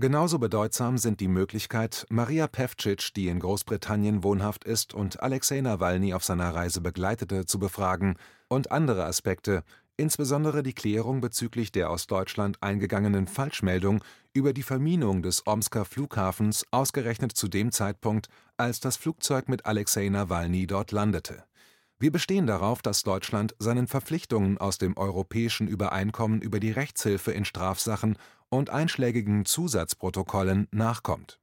Genauso 0.00 0.38
bedeutsam 0.38 0.96
sind 0.96 1.18
die 1.18 1.26
Möglichkeit, 1.26 2.06
Maria 2.08 2.46
Pevcic, 2.46 3.12
die 3.16 3.26
in 3.26 3.40
Großbritannien 3.40 4.22
wohnhaft 4.22 4.62
ist 4.62 4.94
und 4.94 5.20
Alexei 5.20 5.60
Nawalny 5.60 6.14
auf 6.14 6.22
seiner 6.22 6.54
Reise 6.54 6.80
begleitete, 6.80 7.46
zu 7.46 7.58
befragen, 7.58 8.14
und 8.46 8.70
andere 8.70 9.06
Aspekte, 9.06 9.64
insbesondere 9.96 10.62
die 10.62 10.72
Klärung 10.72 11.20
bezüglich 11.20 11.72
der 11.72 11.90
aus 11.90 12.06
Deutschland 12.06 12.62
eingegangenen 12.62 13.26
Falschmeldung 13.26 14.04
über 14.32 14.52
die 14.52 14.62
Verminung 14.62 15.20
des 15.20 15.48
Omsker 15.48 15.84
Flughafens 15.84 16.64
ausgerechnet 16.70 17.32
zu 17.32 17.48
dem 17.48 17.72
Zeitpunkt, 17.72 18.28
als 18.56 18.78
das 18.78 18.96
Flugzeug 18.96 19.48
mit 19.48 19.66
Alexei 19.66 20.08
Nawalny 20.08 20.68
dort 20.68 20.92
landete. 20.92 21.42
Wir 21.98 22.12
bestehen 22.12 22.46
darauf, 22.46 22.80
dass 22.82 23.02
Deutschland 23.02 23.56
seinen 23.58 23.88
Verpflichtungen 23.88 24.58
aus 24.58 24.78
dem 24.78 24.96
Europäischen 24.96 25.66
Übereinkommen 25.66 26.40
über 26.40 26.60
die 26.60 26.70
Rechtshilfe 26.70 27.32
in 27.32 27.44
Strafsachen 27.44 28.16
und 28.50 28.70
einschlägigen 28.70 29.44
Zusatzprotokollen 29.44 30.68
nachkommt. 30.70 31.40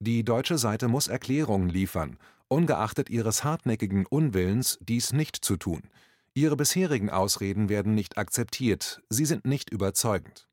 Die 0.00 0.24
deutsche 0.24 0.58
Seite 0.58 0.88
muss 0.88 1.08
Erklärungen 1.08 1.68
liefern, 1.68 2.18
ungeachtet 2.48 3.10
ihres 3.10 3.44
hartnäckigen 3.44 4.06
Unwillens, 4.06 4.78
dies 4.80 5.12
nicht 5.12 5.36
zu 5.36 5.56
tun– 5.56 5.82
Ihre 6.36 6.54
bisherigen 6.54 7.08
Ausreden 7.08 7.70
werden 7.70 7.94
nicht 7.94 8.18
akzeptiert, 8.18 9.00
sie 9.08 9.24
sind 9.24 9.46
nicht 9.46 9.70
überzeugend. 9.70 10.46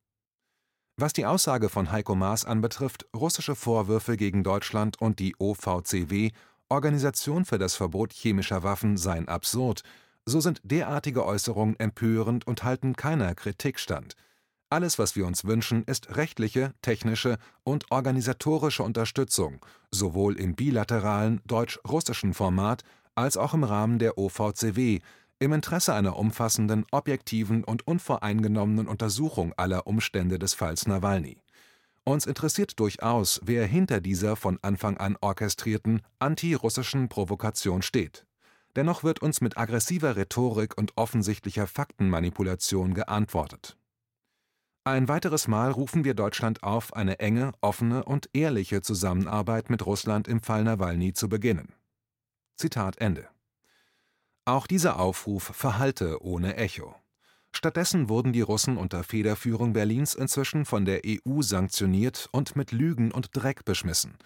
Was 0.95 1.11
die 1.11 1.25
Aussage 1.25 1.67
von 1.67 1.91
Heiko 1.91 2.15
Maas 2.15 2.45
anbetrifft, 2.45 3.05
russische 3.13 3.53
Vorwürfe 3.53 4.15
gegen 4.15 4.45
Deutschland 4.45 5.01
und 5.01 5.19
die 5.19 5.35
OVCW, 5.39 6.31
Organisation 6.69 7.43
für 7.43 7.57
das 7.57 7.75
Verbot 7.75 8.13
chemischer 8.13 8.63
Waffen, 8.63 8.95
seien 8.95 9.27
absurd, 9.27 9.83
so 10.25 10.39
sind 10.39 10.61
derartige 10.63 11.25
Äußerungen 11.25 11.77
empörend 11.77 12.47
und 12.47 12.63
halten 12.63 12.95
keiner 12.95 13.35
Kritik 13.35 13.77
stand. 13.77 14.15
Alles, 14.73 14.97
was 14.97 15.15
wir 15.15 15.27
uns 15.27 15.45
wünschen, 15.45 15.83
ist 15.83 16.15
rechtliche, 16.15 16.73
technische 16.81 17.37
und 17.63 17.91
organisatorische 17.91 18.81
Unterstützung, 18.81 19.63
sowohl 19.91 20.35
im 20.39 20.55
bilateralen 20.55 21.41
deutsch-russischen 21.45 22.33
Format 22.33 22.81
als 23.13 23.37
auch 23.37 23.53
im 23.53 23.63
Rahmen 23.63 23.99
der 23.99 24.17
OVCW, 24.17 24.97
im 25.37 25.53
Interesse 25.53 25.93
einer 25.93 26.17
umfassenden, 26.17 26.87
objektiven 26.89 27.63
und 27.63 27.85
unvoreingenommenen 27.85 28.87
Untersuchung 28.87 29.53
aller 29.57 29.85
Umstände 29.85 30.39
des 30.39 30.55
Falls 30.55 30.87
Nawalny. 30.87 31.37
Uns 32.03 32.25
interessiert 32.25 32.79
durchaus, 32.79 33.41
wer 33.43 33.67
hinter 33.67 34.01
dieser 34.01 34.35
von 34.35 34.57
Anfang 34.63 34.97
an 34.97 35.17
orchestrierten 35.21 36.01
antirussischen 36.17 37.09
Provokation 37.09 37.83
steht. 37.83 38.25
Dennoch 38.75 39.03
wird 39.03 39.21
uns 39.21 39.39
mit 39.39 39.55
aggressiver 39.55 40.15
Rhetorik 40.15 40.75
und 40.75 40.93
offensichtlicher 40.95 41.67
Faktenmanipulation 41.67 42.95
geantwortet. 42.95 43.77
Ein 44.85 45.07
weiteres 45.07 45.47
Mal 45.47 45.71
rufen 45.71 46.03
wir 46.03 46.13
Deutschland 46.13 46.63
auf, 46.63 46.93
eine 46.93 47.19
enge, 47.19 47.53
offene 47.61 48.03
und 48.03 48.29
ehrliche 48.33 48.81
Zusammenarbeit 48.81 49.69
mit 49.69 49.85
Russland 49.85 50.27
im 50.27 50.41
Fall 50.41 50.63
Nawalny 50.63 51.13
zu 51.13 51.29
beginnen. 51.29 51.73
Zitat 52.57 52.97
Ende 52.97 53.29
auch 54.45 54.67
dieser 54.67 54.99
Aufruf 54.99 55.43
verhallte 55.43 56.21
ohne 56.21 56.57
Echo. 56.57 56.95
Stattdessen 57.53 58.09
wurden 58.09 58.33
die 58.33 58.41
Russen 58.41 58.75
unter 58.75 59.03
Federführung 59.03 59.71
Berlins 59.71 60.15
inzwischen 60.15 60.65
von 60.65 60.83
der 60.83 61.01
EU 61.05 61.41
sanktioniert 61.41 62.27
und 62.33 62.57
mit 62.57 62.73
Lügen 62.73 63.11
und 63.11 63.29
Dreck 63.37 63.63
beschmissen. 63.63 64.17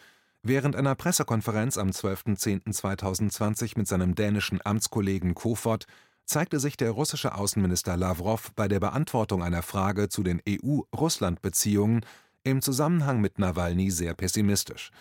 Während 0.42 0.76
einer 0.76 0.96
Pressekonferenz 0.96 1.78
am 1.78 1.90
12.10.2020 1.90 3.74
mit 3.78 3.88
seinem 3.88 4.16
dänischen 4.16 4.60
Amtskollegen 4.66 5.36
Kofod 5.36 5.86
zeigte 6.28 6.60
sich 6.60 6.78
der 6.78 6.92
russische 6.92 7.36
Außenminister 7.36 7.98
Lavrov 7.98 8.52
bei 8.56 8.68
der 8.68 8.80
Beantwortung 8.80 9.42
einer 9.42 9.64
Frage 9.64 10.10
zu 10.10 10.24
den 10.24 10.42
EU-Russland-Beziehungen 10.48 12.06
im 12.44 12.62
Zusammenhang 12.62 13.22
mit 13.22 13.40
Nawalny 13.40 13.90
sehr 13.90 14.14
pessimistisch. 14.14 14.92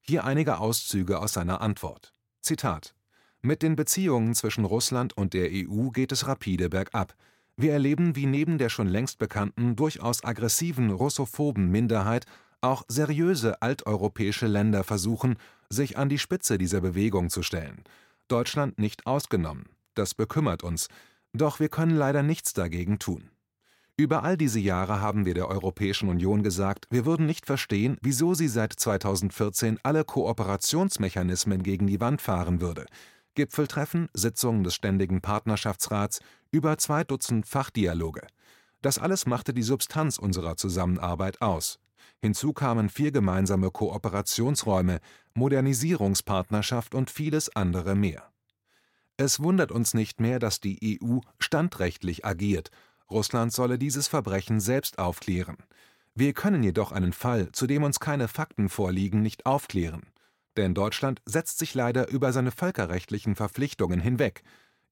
Hier 0.00 0.24
einige 0.24 0.58
Auszüge 0.58 1.20
aus 1.20 1.32
seiner 1.32 1.60
Antwort. 1.60 2.12
Zitat 2.42 2.94
mit 3.40 3.62
den 3.62 3.76
Beziehungen 3.76 4.34
zwischen 4.34 4.64
Russland 4.64 5.16
und 5.16 5.34
der 5.34 5.50
EU 5.52 5.90
geht 5.90 6.12
es 6.12 6.26
rapide 6.26 6.70
bergab. 6.70 7.14
Wir 7.56 7.72
erleben, 7.72 8.16
wie 8.16 8.24
neben 8.24 8.56
der 8.56 8.70
schon 8.70 8.88
längst 8.88 9.18
bekannten, 9.18 9.76
durchaus 9.76 10.24
aggressiven 10.24 10.90
russophoben 10.90 11.70
Minderheit 11.70 12.24
Auch 12.62 12.84
seriöse 12.88 13.60
alteuropäische 13.60 14.46
Länder 14.46 14.82
versuchen, 14.82 15.36
sich 15.68 15.98
an 15.98 16.08
die 16.08 16.18
Spitze 16.18 16.56
dieser 16.56 16.80
Bewegung 16.80 17.28
zu 17.28 17.42
stellen. 17.42 17.84
Deutschland 18.28 18.78
nicht 18.78 19.06
ausgenommen. 19.06 19.73
Das 19.94 20.14
bekümmert 20.14 20.62
uns. 20.62 20.88
Doch 21.32 21.60
wir 21.60 21.68
können 21.68 21.96
leider 21.96 22.22
nichts 22.22 22.52
dagegen 22.52 22.98
tun. 22.98 23.30
Über 23.96 24.24
all 24.24 24.36
diese 24.36 24.58
Jahre 24.58 25.00
haben 25.00 25.24
wir 25.24 25.34
der 25.34 25.48
Europäischen 25.48 26.08
Union 26.08 26.42
gesagt, 26.42 26.86
wir 26.90 27.06
würden 27.06 27.26
nicht 27.26 27.46
verstehen, 27.46 27.96
wieso 28.02 28.34
sie 28.34 28.48
seit 28.48 28.72
2014 28.72 29.78
alle 29.84 30.04
Kooperationsmechanismen 30.04 31.62
gegen 31.62 31.86
die 31.86 32.00
Wand 32.00 32.20
fahren 32.20 32.60
würde. 32.60 32.86
Gipfeltreffen, 33.36 34.08
Sitzungen 34.12 34.64
des 34.64 34.74
Ständigen 34.74 35.20
Partnerschaftsrats, 35.20 36.20
über 36.50 36.76
zwei 36.78 37.04
Dutzend 37.04 37.46
Fachdialoge. 37.46 38.26
Das 38.82 38.98
alles 38.98 39.26
machte 39.26 39.54
die 39.54 39.62
Substanz 39.62 40.18
unserer 40.18 40.56
Zusammenarbeit 40.56 41.40
aus. 41.40 41.78
Hinzu 42.20 42.52
kamen 42.52 42.88
vier 42.88 43.12
gemeinsame 43.12 43.70
Kooperationsräume, 43.70 44.98
Modernisierungspartnerschaft 45.34 46.94
und 46.94 47.10
vieles 47.10 47.54
andere 47.54 47.94
mehr. 47.94 48.33
Es 49.16 49.40
wundert 49.40 49.70
uns 49.70 49.94
nicht 49.94 50.20
mehr, 50.20 50.38
dass 50.38 50.60
die 50.60 50.98
EU 51.02 51.18
standrechtlich 51.38 52.24
agiert 52.24 52.70
Russland 53.10 53.52
solle 53.52 53.78
dieses 53.78 54.08
Verbrechen 54.08 54.60
selbst 54.60 54.98
aufklären. 54.98 55.58
Wir 56.14 56.32
können 56.32 56.62
jedoch 56.62 56.92
einen 56.92 57.12
Fall, 57.12 57.50
zu 57.52 57.66
dem 57.66 57.82
uns 57.82 58.00
keine 58.00 58.28
Fakten 58.28 58.68
vorliegen, 58.68 59.20
nicht 59.20 59.46
aufklären. 59.46 60.02
Denn 60.56 60.74
Deutschland 60.74 61.20
setzt 61.26 61.58
sich 61.58 61.74
leider 61.74 62.08
über 62.08 62.32
seine 62.32 62.52
völkerrechtlichen 62.52 63.34
Verpflichtungen 63.34 64.00
hinweg. 64.00 64.42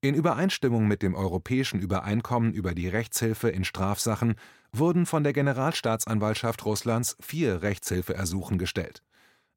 In 0.00 0.14
Übereinstimmung 0.14 0.88
mit 0.88 1.02
dem 1.02 1.14
Europäischen 1.14 1.78
Übereinkommen 1.78 2.52
über 2.52 2.74
die 2.74 2.88
Rechtshilfe 2.88 3.50
in 3.50 3.64
Strafsachen 3.64 4.34
wurden 4.72 5.06
von 5.06 5.22
der 5.22 5.32
Generalstaatsanwaltschaft 5.32 6.64
Russlands 6.64 7.16
vier 7.20 7.62
Rechtshilfeersuchen 7.62 8.58
gestellt. 8.58 9.02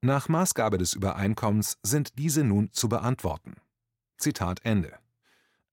Nach 0.02 0.30
Maßgabe 0.30 0.78
des 0.78 0.94
Übereinkommens 0.94 1.80
sind 1.82 2.20
diese 2.20 2.44
nun 2.44 2.72
zu 2.72 2.90
beantworten. 2.90 3.56
Zitat 4.18 4.60
Ende 4.64 4.98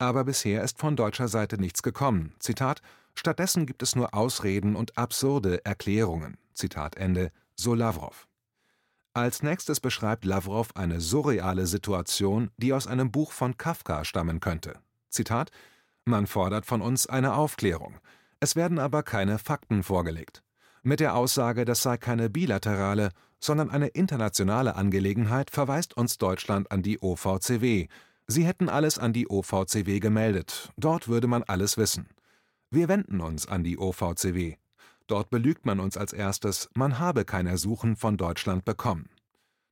aber 0.03 0.25
bisher 0.25 0.63
ist 0.63 0.79
von 0.79 0.97
deutscher 0.97 1.29
Seite 1.29 1.59
nichts 1.59 1.83
gekommen. 1.83 2.35
Zitat: 2.41 2.83
Stattdessen 3.15 3.67
gibt 3.67 3.83
es 3.83 3.95
nur 3.95 4.15
Ausreden 4.15 4.75
und 4.75 4.99
absurde 4.99 5.65
Erklärungen. 5.65 6.37
Zitat 6.55 6.97
Ende, 6.97 7.31
so 7.55 7.75
Lavrov. 7.75 8.27
Als 9.15 9.43
nächstes 9.43 9.79
beschreibt 9.81 10.25
Lavrov 10.25 10.75
eine 10.75 11.01
surreale 11.01 11.67
Situation, 11.67 12.51
die 12.57 12.73
aus 12.73 12.87
einem 12.87 13.11
Buch 13.11 13.33
von 13.33 13.57
Kafka 13.57 14.05
stammen 14.05 14.41
könnte. 14.41 14.81
Zitat: 15.09 15.51
Man 16.05 16.27
fordert 16.27 16.67
von 16.67 16.83
uns 16.83 17.07
eine 17.07 17.35
Aufklärung. 17.35 17.99
Es 18.41 18.57
werden 18.57 18.81
aber 18.81 19.05
keine 19.05 19.39
Fakten 19.39 19.85
vorgelegt. 19.85 20.43
Mit 20.83 20.99
der 20.99 21.15
Aussage, 21.15 21.65
das 21.65 21.83
sei 21.83 21.97
keine 21.97 22.29
bilaterale, 22.29 23.11
sondern 23.39 23.71
eine 23.71 23.89
internationale 23.89 24.75
Angelegenheit, 24.75 25.51
verweist 25.51 25.97
uns 25.97 26.19
Deutschland 26.19 26.73
an 26.73 26.83
die 26.83 27.01
OVCW, 27.01 27.87
Sie 28.26 28.47
hätten 28.47 28.69
alles 28.69 28.99
an 28.99 29.12
die 29.12 29.29
OVCW 29.29 30.00
gemeldet, 30.00 30.73
dort 30.76 31.09
würde 31.09 31.26
man 31.26 31.43
alles 31.43 31.76
wissen. 31.76 32.09
Wir 32.71 32.88
wenden 32.88 33.21
uns 33.21 33.47
an 33.47 33.64
die 33.64 33.79
OVCW. 33.79 34.57
Dort 35.07 35.31
belügt 35.31 35.67
man 35.67 35.81
uns 35.81 35.97
als 35.97 36.12
erstes, 36.12 36.71
man 36.75 36.99
habe 36.99 37.25
kein 37.25 37.47
Ersuchen 37.47 37.97
von 37.97 38.17
Deutschland 38.17 38.64
bekommen. 38.64 39.11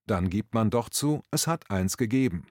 Dann 0.07 0.29
gibt 0.29 0.55
man 0.55 0.71
doch 0.71 0.89
zu, 0.89 1.23
es 1.31 1.47
hat 1.47 1.71
eins 1.71 1.97
gegeben. 1.97 2.47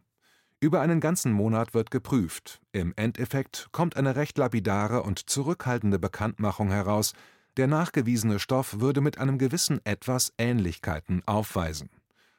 Über 0.61 0.81
einen 0.81 0.99
ganzen 0.99 1.31
Monat 1.31 1.73
wird 1.73 1.91
geprüft. 1.91 2.61
Im 2.71 2.93
Endeffekt 2.95 3.69
kommt 3.71 3.95
eine 3.95 4.15
recht 4.15 4.37
lapidare 4.37 5.03
und 5.03 5.29
zurückhaltende 5.29 5.99
Bekanntmachung 5.99 6.69
heraus, 6.69 7.13
der 7.57 7.67
nachgewiesene 7.67 8.39
Stoff 8.39 8.79
würde 8.79 9.01
mit 9.01 9.17
einem 9.17 9.37
gewissen 9.37 9.79
Etwas 9.85 10.33
Ähnlichkeiten 10.37 11.21
aufweisen. 11.25 11.89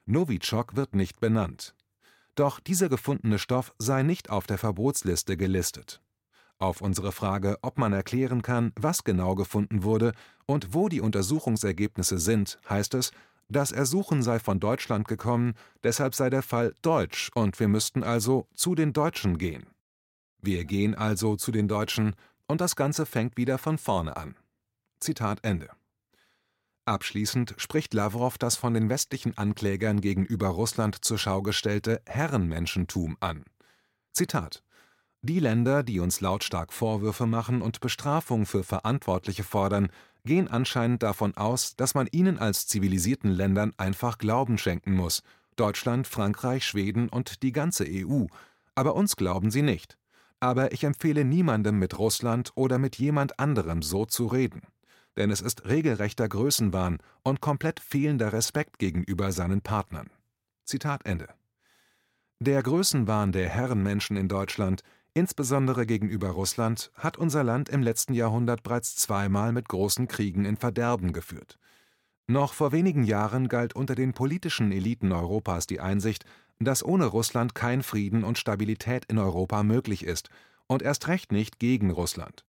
Novichok 0.07 0.77
wird 0.77 0.95
nicht 0.95 1.21
benannt. 1.21 1.75
Doch 2.41 2.59
dieser 2.59 2.89
gefundene 2.89 3.39
Stoff 3.39 3.75
sei 3.79 4.03
nicht 4.03 4.31
auf 4.31 4.47
der 4.47 4.57
Verbotsliste 4.57 5.37
gelistet. 5.37 6.01
Auf 6.59 6.81
unsere 6.81 7.13
Frage, 7.13 7.59
ob 7.61 7.77
man 7.77 7.93
erklären 7.93 8.41
kann, 8.41 8.73
was 8.77 9.05
genau 9.05 9.35
gefunden 9.35 9.83
wurde 9.83 10.15
und 10.47 10.73
wo 10.73 10.89
die 10.89 11.03
Untersuchungsergebnisse 11.03 12.19
sind, 12.19 12.59
heißt 12.67 12.95
es, 12.95 13.11
das 13.51 13.73
Ersuchen 13.73 14.23
sei 14.23 14.39
von 14.39 14.59
Deutschland 14.59 15.07
gekommen, 15.07 15.53
deshalb 15.83 16.15
sei 16.15 16.31
der 16.31 16.41
Fall 16.41 16.73
deutsch 16.81 17.31
und 17.35 17.61
wir 17.61 17.69
müssten 17.69 18.03
also 18.03 18.47
zu 18.55 18.75
den 18.75 18.95
Deutschen 18.95 19.37
gehen. 19.37 19.67
Wir 20.41 20.65
gehen 20.65 20.95
also 20.95 21.37
zu 21.37 21.53
den 21.53 21.69
Deutschen 21.69 22.17
und 22.47 22.63
das 22.63 22.75
Ganze 22.75 23.05
fängt 23.05 23.37
wieder 23.37 23.59
von 23.59 23.77
vorne 23.77 24.17
an. 24.17 24.35
Zitat 24.99 25.41
Ende. 25.45 25.69
Abschließend 26.91 27.55
spricht 27.57 27.95
Lavrov 27.95 28.37
das 28.37 28.57
von 28.57 28.75
den 28.75 28.89
westlichen 28.89 29.39
Anklägern 29.39 30.01
gegenüber 30.01 30.49
Russland 30.49 31.05
zur 31.05 31.19
Schau 31.19 31.41
gestellte 31.41 32.03
Herrenmenschentum 32.05 33.17
an. 33.21 33.45
Zitat 34.13 34.65
Die 35.23 35.39
Länder, 35.39 35.85
die 35.85 36.01
uns 36.01 36.21
lautstark 36.21 36.73
Vorwürfe 36.73 37.27
machen 37.27 37.63
und 37.63 37.79
Bestrafung 37.79 38.45
für 38.45 38.65
Verantwortliche 38.65 39.45
fordern, 39.45 39.91
gehen 40.25 40.49
anscheinend 40.49 41.05
davon 41.05 41.37
aus, 41.37 41.77
dass 41.77 41.95
man 41.95 42.09
ihnen 42.11 42.41
als 42.41 42.67
zivilisierten 42.67 43.31
Ländern 43.31 43.73
einfach 43.77 44.19
Glauben 44.19 44.59
schenken 44.59 44.95
muss 44.95 45.23
Deutschland, 45.55 46.09
Frankreich, 46.09 46.65
Schweden 46.65 47.09
und 47.09 47.45
die 47.45 47.53
ganze 47.53 47.85
EU, 47.89 48.27
aber 48.75 48.97
uns 48.97 49.15
glauben 49.15 49.53
sie 49.53 49.63
nicht. 49.63 49.97
Aber 50.41 50.73
ich 50.73 50.83
empfehle 50.83 51.25
niemandem 51.25 51.79
mit 51.79 51.97
Russland 52.01 52.51
oder 52.57 52.79
mit 52.79 52.97
jemand 52.97 53.39
anderem 53.39 53.81
so 53.81 54.07
zu 54.07 54.27
reden 54.27 54.63
denn 55.21 55.31
es 55.31 55.43
ist 55.43 55.69
regelrechter 55.69 56.27
Größenwahn 56.31 56.97
und 57.23 57.43
komplett 57.43 57.79
fehlender 57.79 58.33
Respekt 58.33 58.79
gegenüber 58.79 59.33
seinen 59.33 59.61
Partnern. 59.61 60.09
Zitat 60.65 61.05
Ende. 61.05 61.29
Der 62.39 62.63
Größenwahn 62.63 63.31
der 63.31 63.51
Herrenmenschen 63.51 64.17
in 64.17 64.29
Deutschland, 64.29 64.81
insbesondere 65.13 65.85
gegenüber 65.85 66.31
Russland, 66.31 66.91
hat 66.95 67.19
unser 67.19 67.45
Land 67.45 67.69
im 67.69 67.83
letzten 67.83 68.15
Jahrhundert 68.15 68.63
bereits 68.63 68.97
zweimal 68.97 69.53
mit 69.53 69.69
großen 69.69 70.09
Kriegen 70.09 70.47
in 70.47 70.57
Verderben 70.57 71.13
geführt. 71.13 71.59
Noch 72.27 72.55
vor 72.55 72.73
wenigen 72.73 73.05
Jahren 73.05 73.49
galt 73.49 73.77
unter 73.77 73.95
den 73.95 74.15
politischen 74.15 74.73
Eliten 74.73 75.13
Europas 75.13 75.67
die 75.67 75.81
Einsicht, 75.81 76.25
dass 76.61 76.83
ohne 76.83 77.05
Russland 77.05 77.55
kein 77.55 77.83
Frieden 77.83 78.25
und 78.25 78.39
Stabilität 78.39 79.05
in 79.05 79.19
Europa 79.19 79.65
möglich 79.65 80.03
ist 80.03 80.31
und 80.67 80.81
erst 80.81 81.09
recht 81.09 81.31
nicht 81.31 81.59
gegen 81.59 81.91
Russland. 81.91 82.47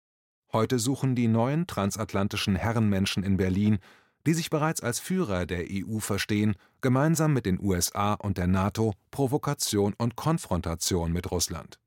Heute 0.52 0.78
suchen 0.78 1.14
die 1.14 1.28
neuen 1.28 1.66
transatlantischen 1.66 2.56
Herrenmenschen 2.56 3.22
in 3.22 3.36
Berlin, 3.36 3.78
die 4.26 4.34
sich 4.34 4.50
bereits 4.50 4.82
als 4.82 4.98
Führer 4.98 5.46
der 5.46 5.66
EU 5.70 5.98
verstehen, 5.98 6.54
gemeinsam 6.80 7.32
mit 7.32 7.46
den 7.46 7.60
USA 7.60 8.14
und 8.14 8.38
der 8.38 8.46
NATO 8.46 8.94
Provokation 9.10 9.94
und 9.96 10.16
Konfrontation 10.16 11.12
mit 11.12 11.30
Russland. 11.30 11.78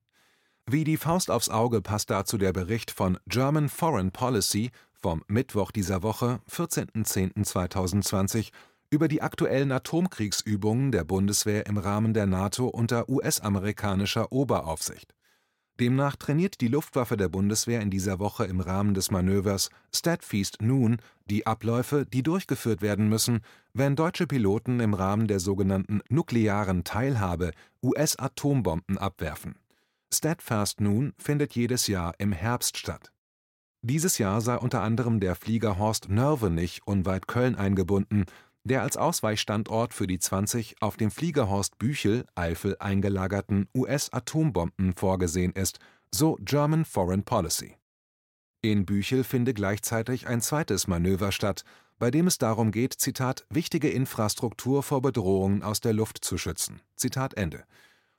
Wie 0.67 0.83
die 0.83 0.97
Faust 0.97 1.31
aufs 1.31 1.49
Auge 1.49 1.81
passt 1.81 2.09
dazu 2.09 2.37
der 2.37 2.53
Bericht 2.53 2.91
von 2.91 3.17
German 3.27 3.67
Foreign 3.67 4.11
Policy 4.11 4.71
vom 4.93 5.23
Mittwoch 5.27 5.71
dieser 5.71 6.03
Woche, 6.03 6.39
14.10.2020, 6.49 8.51
über 8.91 9.07
die 9.07 9.21
aktuellen 9.21 9.71
Atomkriegsübungen 9.71 10.91
der 10.91 11.03
Bundeswehr 11.03 11.65
im 11.65 11.77
Rahmen 11.77 12.13
der 12.13 12.27
NATO 12.27 12.67
unter 12.67 13.09
US-amerikanischer 13.09 14.31
Oberaufsicht. 14.31 15.15
Demnach 15.81 16.15
trainiert 16.15 16.61
die 16.61 16.67
Luftwaffe 16.67 17.17
der 17.17 17.27
Bundeswehr 17.27 17.81
in 17.81 17.89
dieser 17.89 18.19
Woche 18.19 18.45
im 18.45 18.59
Rahmen 18.59 18.93
des 18.93 19.09
Manövers 19.09 19.71
Steadfast 19.91 20.61
Noon 20.61 20.97
die 21.25 21.47
Abläufe, 21.47 22.05
die 22.05 22.21
durchgeführt 22.21 22.83
werden 22.83 23.09
müssen, 23.09 23.41
wenn 23.73 23.95
deutsche 23.95 24.27
Piloten 24.27 24.79
im 24.79 24.93
Rahmen 24.93 25.27
der 25.27 25.39
sogenannten 25.39 26.01
nuklearen 26.07 26.83
Teilhabe 26.83 27.49
US-Atombomben 27.81 28.99
abwerfen. 28.99 29.55
Steadfast 30.13 30.81
Noon 30.81 31.13
findet 31.17 31.55
jedes 31.55 31.87
Jahr 31.87 32.13
im 32.19 32.31
Herbst 32.31 32.77
statt. 32.77 33.11
Dieses 33.81 34.19
Jahr 34.19 34.41
sei 34.41 34.57
unter 34.57 34.83
anderem 34.83 35.19
der 35.19 35.33
Flieger 35.33 35.79
Horst 35.79 36.09
Nörvenich 36.09 36.81
unweit 36.85 37.27
Köln 37.27 37.55
eingebunden 37.55 38.25
der 38.63 38.81
als 38.83 38.97
Ausweichstandort 38.97 39.93
für 39.93 40.07
die 40.07 40.19
20 40.19 40.75
auf 40.81 40.97
dem 40.97 41.11
Fliegerhorst 41.11 41.77
Büchel 41.79 42.25
(Eifel) 42.35 42.77
eingelagerten 42.79 43.67
US-Atombomben 43.75 44.93
vorgesehen 44.93 45.53
ist, 45.53 45.79
so 46.11 46.37
German 46.41 46.85
Foreign 46.85 47.23
Policy. 47.23 47.75
In 48.61 48.85
Büchel 48.85 49.23
finde 49.23 49.53
gleichzeitig 49.53 50.27
ein 50.27 50.41
zweites 50.41 50.87
Manöver 50.87 51.31
statt, 51.31 51.63
bei 51.97 52.11
dem 52.11 52.27
es 52.27 52.37
darum 52.37 52.71
geht, 52.71 52.95
„wichtige 53.49 53.89
Infrastruktur 53.89 54.83
vor 54.83 55.01
Bedrohungen 55.01 55.63
aus 55.63 55.81
der 55.81 55.93
Luft 55.93 56.23
zu 56.23 56.37
schützen. 56.37 56.81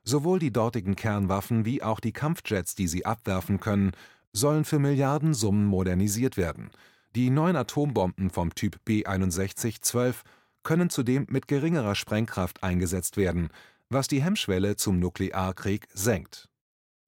“Sowohl 0.05 0.39
die 0.39 0.51
dortigen 0.51 0.97
Kernwaffen 0.97 1.63
wie 1.63 1.81
auch 1.81 2.01
die 2.01 2.11
Kampfjets, 2.11 2.75
die 2.75 2.89
sie 2.89 3.05
abwerfen 3.05 3.61
können, 3.61 3.91
sollen 4.33 4.65
für 4.65 4.79
Milliardensummen 4.79 5.65
modernisiert 5.65 6.35
werden 6.35 6.69
die 7.15 7.29
neuen 7.29 7.55
Atombomben 7.55 8.29
vom 8.29 8.55
Typ 8.55 8.79
B6112 8.87 10.15
können 10.63 10.89
zudem 10.89 11.27
mit 11.29 11.47
geringerer 11.47 11.95
Sprengkraft 11.95 12.63
eingesetzt 12.63 13.17
werden, 13.17 13.49
was 13.89 14.07
die 14.07 14.23
Hemmschwelle 14.23 14.75
zum 14.75 14.99
Nuklearkrieg 14.99 15.87
senkt. 15.93 16.49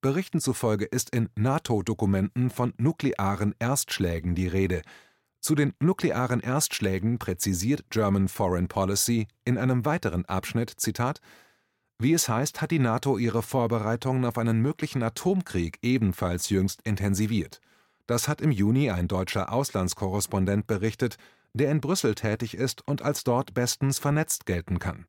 Berichten 0.00 0.40
zufolge 0.40 0.84
ist 0.84 1.10
in 1.10 1.30
NATO-Dokumenten 1.34 2.50
von 2.50 2.72
nuklearen 2.76 3.54
Erstschlägen 3.58 4.34
die 4.34 4.46
Rede. 4.46 4.82
Zu 5.40 5.54
den 5.54 5.72
nuklearen 5.80 6.40
Erstschlägen 6.40 7.18
präzisiert 7.18 7.84
German 7.90 8.28
Foreign 8.28 8.68
Policy 8.68 9.26
in 9.44 9.58
einem 9.58 9.84
weiteren 9.84 10.24
Abschnitt: 10.26 10.74
Zitat, 10.76 11.20
Wie 11.98 12.12
es 12.12 12.28
heißt, 12.28 12.60
hat 12.60 12.70
die 12.70 12.78
NATO 12.78 13.18
ihre 13.18 13.42
Vorbereitungen 13.42 14.24
auf 14.24 14.38
einen 14.38 14.60
möglichen 14.60 15.02
Atomkrieg 15.02 15.78
ebenfalls 15.82 16.50
jüngst 16.50 16.82
intensiviert. 16.82 17.60
Das 18.06 18.28
hat 18.28 18.40
im 18.40 18.50
Juni 18.50 18.90
ein 18.90 19.08
deutscher 19.08 19.52
Auslandskorrespondent 19.52 20.66
berichtet, 20.66 21.16
der 21.54 21.70
in 21.70 21.80
Brüssel 21.80 22.14
tätig 22.14 22.54
ist 22.54 22.86
und 22.86 23.02
als 23.02 23.24
dort 23.24 23.54
bestens 23.54 23.98
vernetzt 23.98 24.46
gelten 24.46 24.78
kann. 24.78 25.06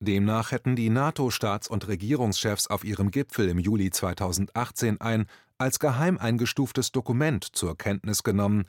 Demnach 0.00 0.50
hätten 0.50 0.76
die 0.76 0.90
NATO-Staats- 0.90 1.68
und 1.68 1.88
Regierungschefs 1.88 2.66
auf 2.66 2.84
ihrem 2.84 3.10
Gipfel 3.10 3.48
im 3.48 3.58
Juli 3.58 3.90
2018 3.90 5.00
ein 5.00 5.26
als 5.56 5.78
geheim 5.78 6.18
eingestuftes 6.18 6.90
Dokument 6.92 7.44
zur 7.44 7.78
Kenntnis 7.78 8.22
genommen, 8.22 8.64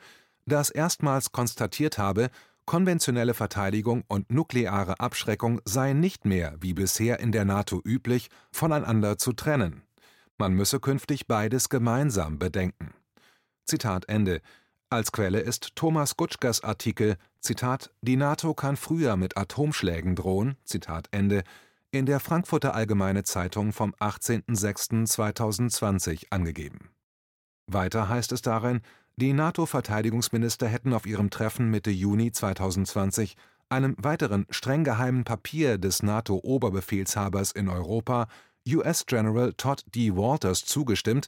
das 0.46 0.70
erstmals 0.70 1.32
konstatiert 1.32 1.98
habe, 1.98 2.30
konventionelle 2.64 3.34
Verteidigung 3.34 4.04
und 4.08 4.30
nukleare 4.30 5.00
Abschreckung 5.00 5.60
seien 5.64 6.00
nicht 6.00 6.24
mehr, 6.24 6.56
wie 6.60 6.74
bisher 6.74 7.20
in 7.20 7.32
der 7.32 7.44
NATO 7.44 7.80
üblich, 7.84 8.28
voneinander 8.52 9.18
zu 9.18 9.32
trennen. 9.32 9.82
Man 10.38 10.52
müsse 10.52 10.80
künftig 10.80 11.26
beides 11.26 11.68
gemeinsam 11.68 12.38
bedenken. 12.38 12.92
Zitat 13.66 14.08
Ende. 14.08 14.40
Als 14.90 15.10
Quelle 15.10 15.40
ist 15.40 15.74
Thomas 15.74 16.16
Gutschkers 16.16 16.62
Artikel 16.62 17.16
Zitat 17.40 17.90
Die 18.00 18.16
NATO 18.16 18.54
kann 18.54 18.76
früher 18.76 19.16
mit 19.16 19.36
Atomschlägen 19.36 20.14
drohen 20.14 20.54
Zitat 20.64 21.08
Ende 21.10 21.42
in 21.90 22.06
der 22.06 22.20
Frankfurter 22.20 22.74
Allgemeine 22.74 23.24
Zeitung 23.24 23.72
vom 23.72 23.92
18.06.2020 23.94 26.26
angegeben. 26.30 26.90
Weiter 27.66 28.08
heißt 28.08 28.30
es 28.30 28.42
darin, 28.42 28.82
die 29.16 29.32
NATO-Verteidigungsminister 29.32 30.68
hätten 30.68 30.92
auf 30.92 31.06
ihrem 31.06 31.30
Treffen 31.30 31.68
Mitte 31.70 31.90
Juni 31.90 32.30
2020 32.30 33.36
einem 33.68 33.96
weiteren 33.98 34.46
streng 34.50 34.84
geheimen 34.84 35.24
Papier 35.24 35.78
des 35.78 36.04
NATO-Oberbefehlshabers 36.04 37.50
in 37.50 37.68
Europa, 37.68 38.28
US-General 38.68 39.52
Todd 39.54 39.84
D. 39.92 40.14
Walters, 40.14 40.64
zugestimmt 40.64 41.26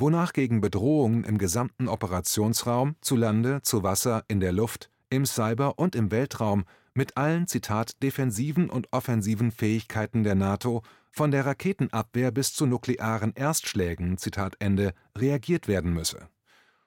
wonach 0.00 0.32
gegen 0.32 0.60
Bedrohungen 0.60 1.24
im 1.24 1.38
gesamten 1.38 1.88
Operationsraum, 1.88 2.96
zu 3.00 3.16
Lande, 3.16 3.60
zu 3.62 3.82
Wasser, 3.82 4.24
in 4.28 4.40
der 4.40 4.52
Luft, 4.52 4.90
im 5.10 5.26
Cyber 5.26 5.78
und 5.78 5.94
im 5.94 6.10
Weltraum 6.10 6.64
mit 6.94 7.16
allen 7.16 7.46
Zitat 7.46 8.02
defensiven 8.02 8.68
und 8.68 8.88
offensiven 8.92 9.50
Fähigkeiten 9.50 10.24
der 10.24 10.34
NATO 10.34 10.82
von 11.12 11.30
der 11.30 11.46
Raketenabwehr 11.46 12.30
bis 12.30 12.54
zu 12.54 12.66
nuklearen 12.66 13.32
Erstschlägen 13.34 14.18
Zitat 14.18 14.56
Ende 14.58 14.92
reagiert 15.16 15.68
werden 15.68 15.92
müsse. 15.92 16.28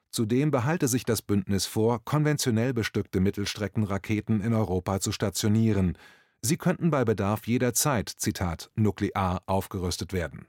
Zudem 0.09 0.51
behalte 0.51 0.87
sich 0.87 1.05
das 1.05 1.21
Bündnis 1.21 1.65
vor, 1.65 2.03
konventionell 2.05 2.73
bestückte 2.73 3.19
Mittelstreckenraketen 3.19 4.41
in 4.41 4.53
Europa 4.53 4.99
zu 4.99 5.11
stationieren. 5.11 5.97
Sie 6.41 6.57
könnten 6.57 6.91
bei 6.91 7.03
Bedarf 7.03 7.47
jederzeit 7.47 8.09
Zitat 8.09 8.69
nuklear 8.75 9.41
aufgerüstet 9.47 10.13
werden. 10.13 10.45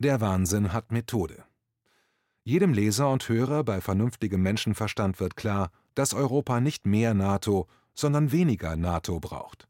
Der 0.00 0.20
Wahnsinn 0.20 0.72
hat 0.72 0.90
Methode. 0.90 1.44
Jedem 2.42 2.72
Leser 2.74 3.10
und 3.10 3.28
Hörer 3.28 3.62
bei 3.62 3.80
vernünftigem 3.80 4.42
Menschenverstand 4.42 5.20
wird 5.20 5.36
klar, 5.36 5.70
dass 5.94 6.14
Europa 6.14 6.60
nicht 6.60 6.84
mehr 6.84 7.14
NATO, 7.14 7.68
sondern 7.94 8.32
weniger 8.32 8.74
NATO 8.74 9.20
braucht. 9.20 9.68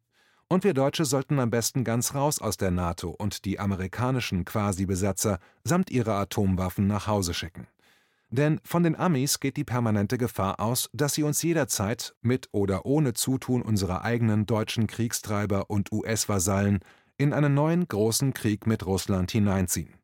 Und 0.49 0.65
wir 0.65 0.73
Deutsche 0.73 1.05
sollten 1.05 1.39
am 1.39 1.51
besten 1.51 1.85
ganz 1.85 2.15
raus 2.15 2.41
aus 2.41 2.57
der 2.57 2.71
NATO 2.71 3.11
und 3.11 3.45
die 3.45 3.61
amerikanischen 3.61 4.47
Quasi-Besatzer 4.47 5.41
samt 5.63 5.91
ihrer 5.91 6.15
Atomwaffen 6.15 6.87
nach 6.87 7.07
Hause 7.07 7.35
schicken. 7.35 7.67
Denn 8.31 8.61
von 8.65 8.83
den 8.83 8.97
Amis 8.97 9.41
geht 9.41 9.59
die 9.59 9.65
permanente 9.65 10.17
Gefahr 10.17 10.59
aus, 10.59 10.89
dass 10.95 11.15
sie 11.15 11.23
uns 11.23 11.43
jederzeit, 11.43 12.15
mit 12.23 12.49
oder 12.51 12.87
ohne 12.87 13.13
Zutun 13.13 13.61
unserer 13.61 14.03
eigenen 14.03 14.47
deutschen 14.47 14.87
Kriegstreiber 14.87 15.69
und 15.71 15.93
US-Vasallen, 15.93 16.81
in 17.19 17.33
einen 17.35 17.55
neuen 17.55 17.87
großen 17.87 18.33
Krieg 18.33 18.67
mit 18.67 18.87
Russland 18.87 19.31
hineinziehen. 19.31 19.95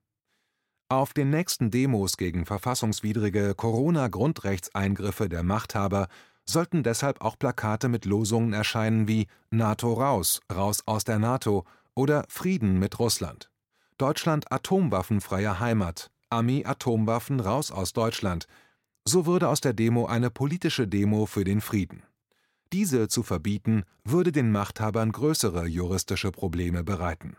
Auf 0.92 1.12
den 1.12 1.30
nächsten 1.30 1.70
Demos 1.70 2.16
gegen 2.16 2.44
verfassungswidrige 2.44 3.54
Corona-Grundrechtseingriffe 3.54 5.28
der 5.28 5.44
Machthaber 5.44 6.08
sollten 6.44 6.82
deshalb 6.82 7.20
auch 7.20 7.38
Plakate 7.38 7.88
mit 7.88 8.06
Losungen 8.06 8.52
erscheinen 8.52 9.06
wie 9.06 9.28
NATO 9.52 9.92
raus, 9.92 10.40
raus 10.52 10.82
aus 10.86 11.04
der 11.04 11.20
NATO 11.20 11.64
oder 11.94 12.24
Frieden 12.28 12.80
mit 12.80 12.98
Russland. 12.98 13.52
Deutschland 13.98 14.50
atomwaffenfreie 14.50 15.60
Heimat, 15.60 16.10
Ami 16.28 16.64
Atomwaffen 16.66 17.38
raus 17.38 17.70
aus 17.70 17.92
Deutschland. 17.92 18.48
So 19.04 19.26
würde 19.26 19.48
aus 19.48 19.60
der 19.60 19.74
Demo 19.74 20.06
eine 20.06 20.28
politische 20.28 20.88
Demo 20.88 21.26
für 21.26 21.44
den 21.44 21.60
Frieden. 21.60 22.02
Diese 22.72 23.06
zu 23.06 23.22
verbieten, 23.22 23.84
würde 24.02 24.32
den 24.32 24.50
Machthabern 24.50 25.12
größere 25.12 25.68
juristische 25.68 26.32
Probleme 26.32 26.82
bereiten 26.82 27.36